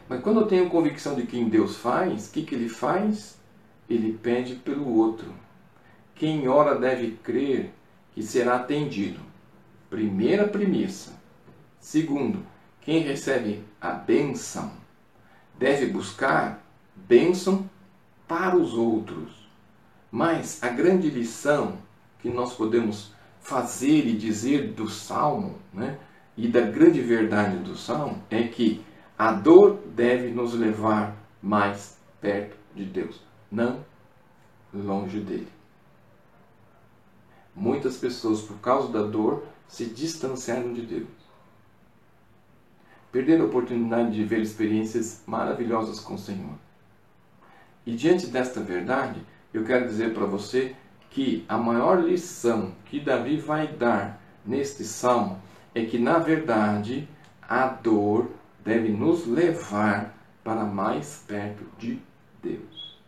Mas 0.08 0.22
quando 0.22 0.42
eu 0.42 0.48
tenho 0.48 0.70
convicção 0.70 1.16
de 1.16 1.26
quem 1.26 1.50
Deus 1.50 1.78
faz, 1.78 2.28
o 2.28 2.32
que, 2.32 2.44
que 2.44 2.54
ele 2.54 2.70
faz? 2.70 3.38
Ele 3.90 4.20
pede 4.22 4.56
pelo 4.56 4.96
outro. 4.96 5.28
Quem 6.14 6.48
ora 6.48 6.76
deve 6.76 7.12
crer 7.24 7.74
que 8.14 8.22
será 8.22 8.56
atendido. 8.56 9.20
Primeira 9.90 10.48
premissa. 10.48 11.14
Segundo, 11.80 12.40
quem 12.86 13.00
recebe 13.00 13.64
a 13.82 13.90
bênção 13.92 14.72
deve 15.58 15.88
buscar 15.88 16.64
bênção 16.96 17.68
para 18.28 18.56
os 18.56 18.76
outros. 18.76 19.50
Mas 20.12 20.62
a 20.64 20.70
grande 20.70 21.10
lição 21.10 21.80
que 22.20 22.30
nós 22.30 22.54
podemos 22.54 23.12
fazer 23.42 24.06
e 24.06 24.16
dizer 24.16 24.74
do 24.74 24.88
salmo, 24.88 25.58
né, 25.74 25.98
e 26.38 26.48
da 26.48 26.62
grande 26.62 27.02
verdade 27.02 27.58
do 27.58 27.76
salmo, 27.76 28.22
é 28.30 28.44
que 28.44 28.86
a 29.18 29.32
dor 29.32 29.80
deve 29.96 30.30
nos 30.30 30.54
levar 30.54 31.16
mais 31.42 31.98
perto 32.22 32.56
de 32.76 32.86
Deus, 32.86 33.20
não 33.52 33.84
longe 34.74 35.20
dele. 35.20 35.48
Muitas 37.56 37.98
pessoas, 37.98 38.42
por 38.42 38.58
causa 38.58 38.92
da 38.92 39.02
dor, 39.02 39.48
se 39.68 39.86
distanciaram 39.86 40.74
de 40.74 40.82
Deus. 40.82 41.25
Perderam 43.16 43.46
a 43.46 43.48
oportunidade 43.48 44.12
de 44.12 44.26
ver 44.26 44.42
experiências 44.42 45.24
maravilhosas 45.26 46.02
com 46.02 46.16
o 46.16 46.20
Senhor. 46.20 46.56
E 47.86 47.96
diante 47.96 48.28
desta 48.28 48.60
verdade, 48.60 49.22
eu 49.54 49.64
quero 49.64 49.88
dizer 49.88 50.14
para 50.14 50.26
você 50.26 50.76
que 51.12 51.46
a 51.48 51.58
maior 51.58 52.04
lição 52.04 52.74
que 52.84 53.00
Davi 53.00 53.38
vai 53.38 53.70
dar 53.70 54.22
neste 54.46 54.84
salmo 54.84 55.42
é 55.74 55.86
que, 55.86 55.98
na 55.98 56.20
verdade, 56.20 57.08
a 57.42 57.68
dor 57.68 58.32
deve 58.66 58.90
nos 58.90 59.26
levar 59.26 60.14
para 60.44 60.66
mais 60.66 61.24
perto 61.26 61.64
de 61.80 61.98
Deus. 62.44 63.00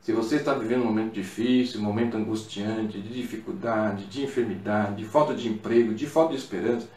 Se 0.00 0.10
você 0.10 0.36
está 0.36 0.54
vivendo 0.54 0.84
um 0.84 0.86
momento 0.86 1.12
difícil, 1.12 1.80
um 1.80 1.84
momento 1.84 2.16
angustiante, 2.16 2.98
de 2.98 3.12
dificuldade, 3.12 4.06
de 4.06 4.24
enfermidade, 4.24 4.96
de 4.96 5.04
falta 5.04 5.34
de 5.34 5.50
emprego, 5.50 5.92
de 5.92 6.06
falta 6.06 6.32
de 6.32 6.38
esperança, 6.38 6.88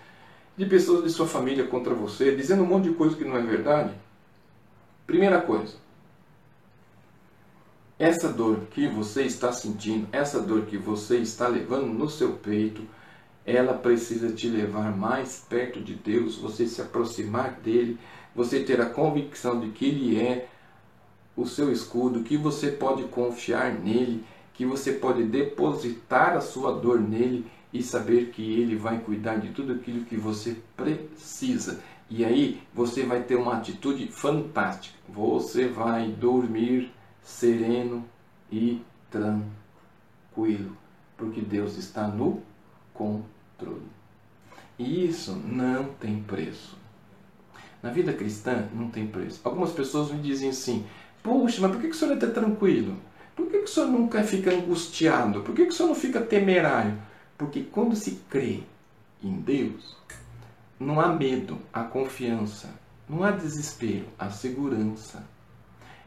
de 0.56 0.66
pessoas 0.66 1.04
de 1.04 1.10
sua 1.10 1.28
família 1.28 1.68
contra 1.68 1.94
você, 1.94 2.36
dizendo 2.36 2.64
um 2.64 2.68
monte 2.68 2.90
de 2.90 2.96
coisa 2.96 3.16
que 3.16 3.26
não 3.26 3.38
é 3.38 3.42
verdade, 3.42 3.94
primeira 5.08 5.42
coisa, 5.42 5.76
essa 7.98 8.30
dor 8.30 8.62
que 8.72 8.88
você 8.88 9.24
está 9.24 9.52
sentindo, 9.52 10.08
essa 10.12 10.42
dor 10.42 10.66
que 10.66 10.78
você 10.78 11.18
está 11.18 11.48
levando 11.48 11.88
no 11.88 12.10
seu 12.10 12.34
peito, 12.34 12.82
ela 13.46 13.74
precisa 13.74 14.32
te 14.32 14.48
levar 14.48 14.96
mais 14.96 15.46
perto 15.50 15.82
de 15.82 15.96
Deus, 15.96 16.38
você 16.38 16.68
se 16.68 16.82
aproximar 16.82 17.54
dele, 17.62 17.98
você 18.36 18.64
ter 18.64 18.82
a 18.82 18.86
convicção 18.86 19.60
de 19.60 19.70
que 19.70 19.86
Ele 19.86 20.20
é 20.20 20.48
o 21.36 21.46
seu 21.46 21.72
escudo, 21.72 22.24
que 22.24 22.38
você 22.38 22.72
pode 22.72 23.04
confiar 23.04 23.74
nele, 23.74 24.24
que 24.54 24.66
você 24.66 24.94
pode 24.94 25.24
depositar 25.24 26.38
a 26.38 26.42
sua 26.42 26.72
dor 26.74 27.00
nele 27.00 27.46
e 27.74 27.82
saber 27.82 28.30
que 28.30 28.62
ele 28.62 28.76
vai 28.76 29.00
cuidar 29.00 29.38
de 29.38 29.50
tudo 29.50 29.74
aquilo 29.74 30.06
que 30.06 30.16
você 30.16 30.58
precisa. 30.78 31.82
E 32.10 32.24
aí 32.24 32.62
você 32.74 33.04
vai 33.04 33.24
ter 33.24 33.36
uma 33.36 33.58
atitude 33.58 34.08
fantástica. 34.12 34.96
Você 35.10 35.68
vai 35.68 36.10
dormir 36.10 36.92
sereno 37.22 38.06
e 38.52 38.82
tranquilo, 39.10 40.78
porque 41.18 41.42
Deus 41.42 41.76
está 41.78 42.08
no 42.08 42.44
controle. 42.94 43.88
E 44.78 45.06
isso 45.06 45.36
não 45.46 45.86
tem 45.86 46.22
preço. 46.22 46.78
Na 47.82 47.90
vida 47.90 48.14
cristã 48.14 48.68
não 48.74 48.90
tem 48.90 49.08
preço. 49.08 49.42
Algumas 49.44 49.72
pessoas 49.72 50.12
me 50.12 50.22
dizem 50.22 50.50
assim: 50.50 50.86
Puxa, 51.24 51.62
mas 51.62 51.72
por 51.72 51.82
que 51.82 51.88
o 51.88 51.94
senhor 51.94 52.14
é 52.14 52.18
tão 52.18 52.32
tranquilo? 52.32 52.96
Por 53.36 53.48
que 53.48 53.58
o 53.58 53.68
senhor 53.68 53.90
nunca 53.90 54.24
fica 54.24 54.52
angustiado? 54.54 55.42
Por 55.42 55.56
que 55.56 55.64
o 55.64 55.72
senhor 55.72 55.90
não 55.90 55.96
fica 55.96 56.22
temerário? 56.22 56.98
Porque 57.44 57.62
quando 57.62 57.94
se 57.94 58.22
crê 58.30 58.64
em 59.22 59.34
Deus, 59.42 59.98
não 60.80 60.98
há 61.02 61.10
medo, 61.10 61.58
há 61.74 61.84
confiança. 61.84 62.70
Não 63.08 63.22
há 63.22 63.32
desespero, 63.32 64.06
há 64.18 64.30
segurança. 64.30 65.28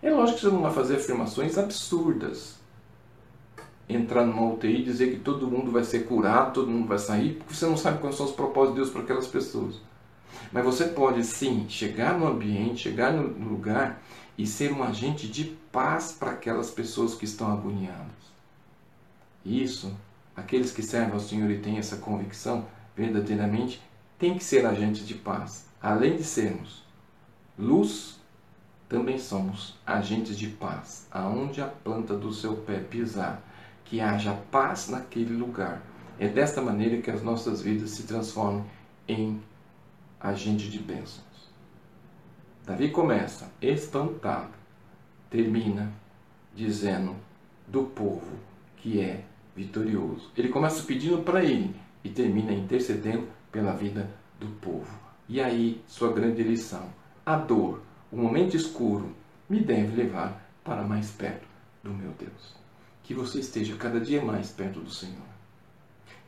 É 0.02 0.10
lógico 0.10 0.38
que 0.38 0.46
você 0.46 0.50
não 0.50 0.62
vai 0.62 0.72
fazer 0.72 0.96
afirmações 0.96 1.58
absurdas. 1.58 2.56
Entrar 3.86 4.24
numa 4.24 4.50
UTI 4.50 4.80
e 4.80 4.84
dizer 4.84 5.10
que 5.10 5.20
todo 5.20 5.46
mundo 5.46 5.70
vai 5.70 5.84
ser 5.84 6.06
curado, 6.06 6.54
todo 6.54 6.70
mundo 6.70 6.88
vai 6.88 6.98
sair, 6.98 7.34
porque 7.34 7.54
você 7.54 7.66
não 7.66 7.76
sabe 7.76 8.00
quais 8.00 8.16
são 8.16 8.24
os 8.24 8.32
propósitos 8.32 8.74
de 8.74 8.80
Deus 8.80 8.90
para 8.90 9.02
aquelas 9.02 9.26
pessoas. 9.26 9.78
Mas 10.50 10.64
você 10.64 10.86
pode 10.86 11.22
sim 11.22 11.66
chegar 11.68 12.18
no 12.18 12.26
ambiente, 12.26 12.84
chegar 12.84 13.12
no 13.12 13.46
lugar 13.46 14.02
e 14.38 14.46
ser 14.46 14.72
um 14.72 14.82
agente 14.82 15.28
de 15.28 15.44
paz 15.70 16.16
para 16.18 16.30
aquelas 16.30 16.70
pessoas 16.70 17.14
que 17.14 17.26
estão 17.26 17.52
agoniadas. 17.52 18.06
Isso, 19.44 19.94
aqueles 20.36 20.70
que 20.70 20.82
servem 20.82 21.14
ao 21.14 21.20
Senhor 21.20 21.50
e 21.50 21.58
têm 21.58 21.78
essa 21.78 21.96
convicção, 21.96 22.66
verdadeiramente, 22.94 23.82
tem 24.18 24.36
que 24.36 24.44
ser 24.44 24.66
agentes 24.66 25.06
de 25.06 25.14
paz. 25.14 25.66
Além 25.80 26.16
de 26.16 26.24
sermos 26.24 26.84
luz, 27.58 28.20
também 28.88 29.18
somos 29.18 29.76
agentes 29.86 30.38
de 30.38 30.48
paz. 30.48 31.06
Aonde 31.10 31.60
a 31.60 31.66
planta 31.66 32.16
do 32.16 32.32
seu 32.32 32.56
pé 32.56 32.78
pisar, 32.78 33.42
que 33.84 34.00
haja 34.00 34.34
paz 34.50 34.88
naquele 34.88 35.34
lugar. 35.34 35.82
É 36.18 36.28
desta 36.28 36.62
maneira 36.62 37.00
que 37.00 37.10
as 37.10 37.22
nossas 37.22 37.60
vidas 37.60 37.90
se 37.90 38.04
transformam 38.04 38.64
em 39.06 39.40
agente 40.20 40.70
de 40.70 40.78
bênçãos. 40.78 41.24
Davi 42.64 42.90
começa 42.90 43.50
espantado, 43.60 44.50
termina 45.30 45.92
dizendo 46.54 47.14
do 47.68 47.84
povo 47.84 48.38
que 48.76 49.00
é 49.00 49.24
vitorioso. 49.56 50.30
Ele 50.36 50.48
começa 50.48 50.82
pedindo 50.82 51.22
para 51.22 51.42
ele 51.42 51.74
e 52.04 52.10
termina 52.10 52.52
intercedendo 52.52 53.26
pela 53.50 53.72
vida 53.72 54.08
do 54.38 54.46
povo. 54.60 54.98
E 55.28 55.40
aí, 55.40 55.82
sua 55.86 56.12
grande 56.12 56.42
lição: 56.42 56.88
a 57.24 57.36
dor, 57.36 57.82
o 58.12 58.16
momento 58.16 58.56
escuro, 58.56 59.16
me 59.48 59.60
deve 59.60 59.96
levar 59.96 60.48
para 60.62 60.82
mais 60.82 61.10
perto 61.10 61.46
do 61.82 61.92
meu 61.92 62.12
Deus. 62.18 62.54
Que 63.02 63.14
você 63.14 63.40
esteja 63.40 63.74
cada 63.76 64.00
dia 64.00 64.22
mais 64.22 64.50
perto 64.50 64.80
do 64.80 64.90
Senhor 64.90 65.36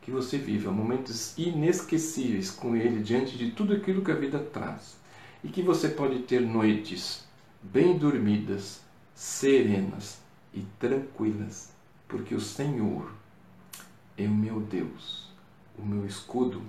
que 0.09 0.15
você 0.15 0.39
viva 0.39 0.71
momentos 0.71 1.37
inesquecíveis 1.37 2.49
com 2.49 2.75
Ele 2.75 3.03
diante 3.03 3.37
de 3.37 3.51
tudo 3.51 3.73
aquilo 3.73 4.03
que 4.03 4.11
a 4.11 4.15
vida 4.15 4.39
traz. 4.39 4.97
E 5.43 5.49
que 5.49 5.61
você 5.61 5.87
pode 5.87 6.23
ter 6.23 6.41
noites 6.41 7.25
bem 7.61 7.95
dormidas, 7.95 8.81
serenas 9.13 10.19
e 10.51 10.61
tranquilas, 10.79 11.71
porque 12.07 12.33
o 12.33 12.41
Senhor 12.41 13.11
é 14.19 14.27
o 14.27 14.31
meu 14.31 14.59
Deus, 14.59 15.29
o 15.77 15.85
meu 15.85 16.05
escudo, 16.05 16.61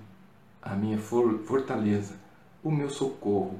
a 0.61 0.73
minha 0.73 0.97
fortaleza, 0.97 2.15
o 2.63 2.71
meu 2.71 2.89
socorro 2.89 3.59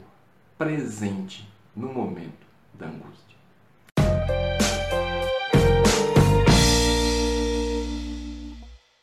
presente 0.57 1.47
no 1.75 1.93
momento 1.93 2.47
da 2.73 2.87
angústia. 2.87 3.30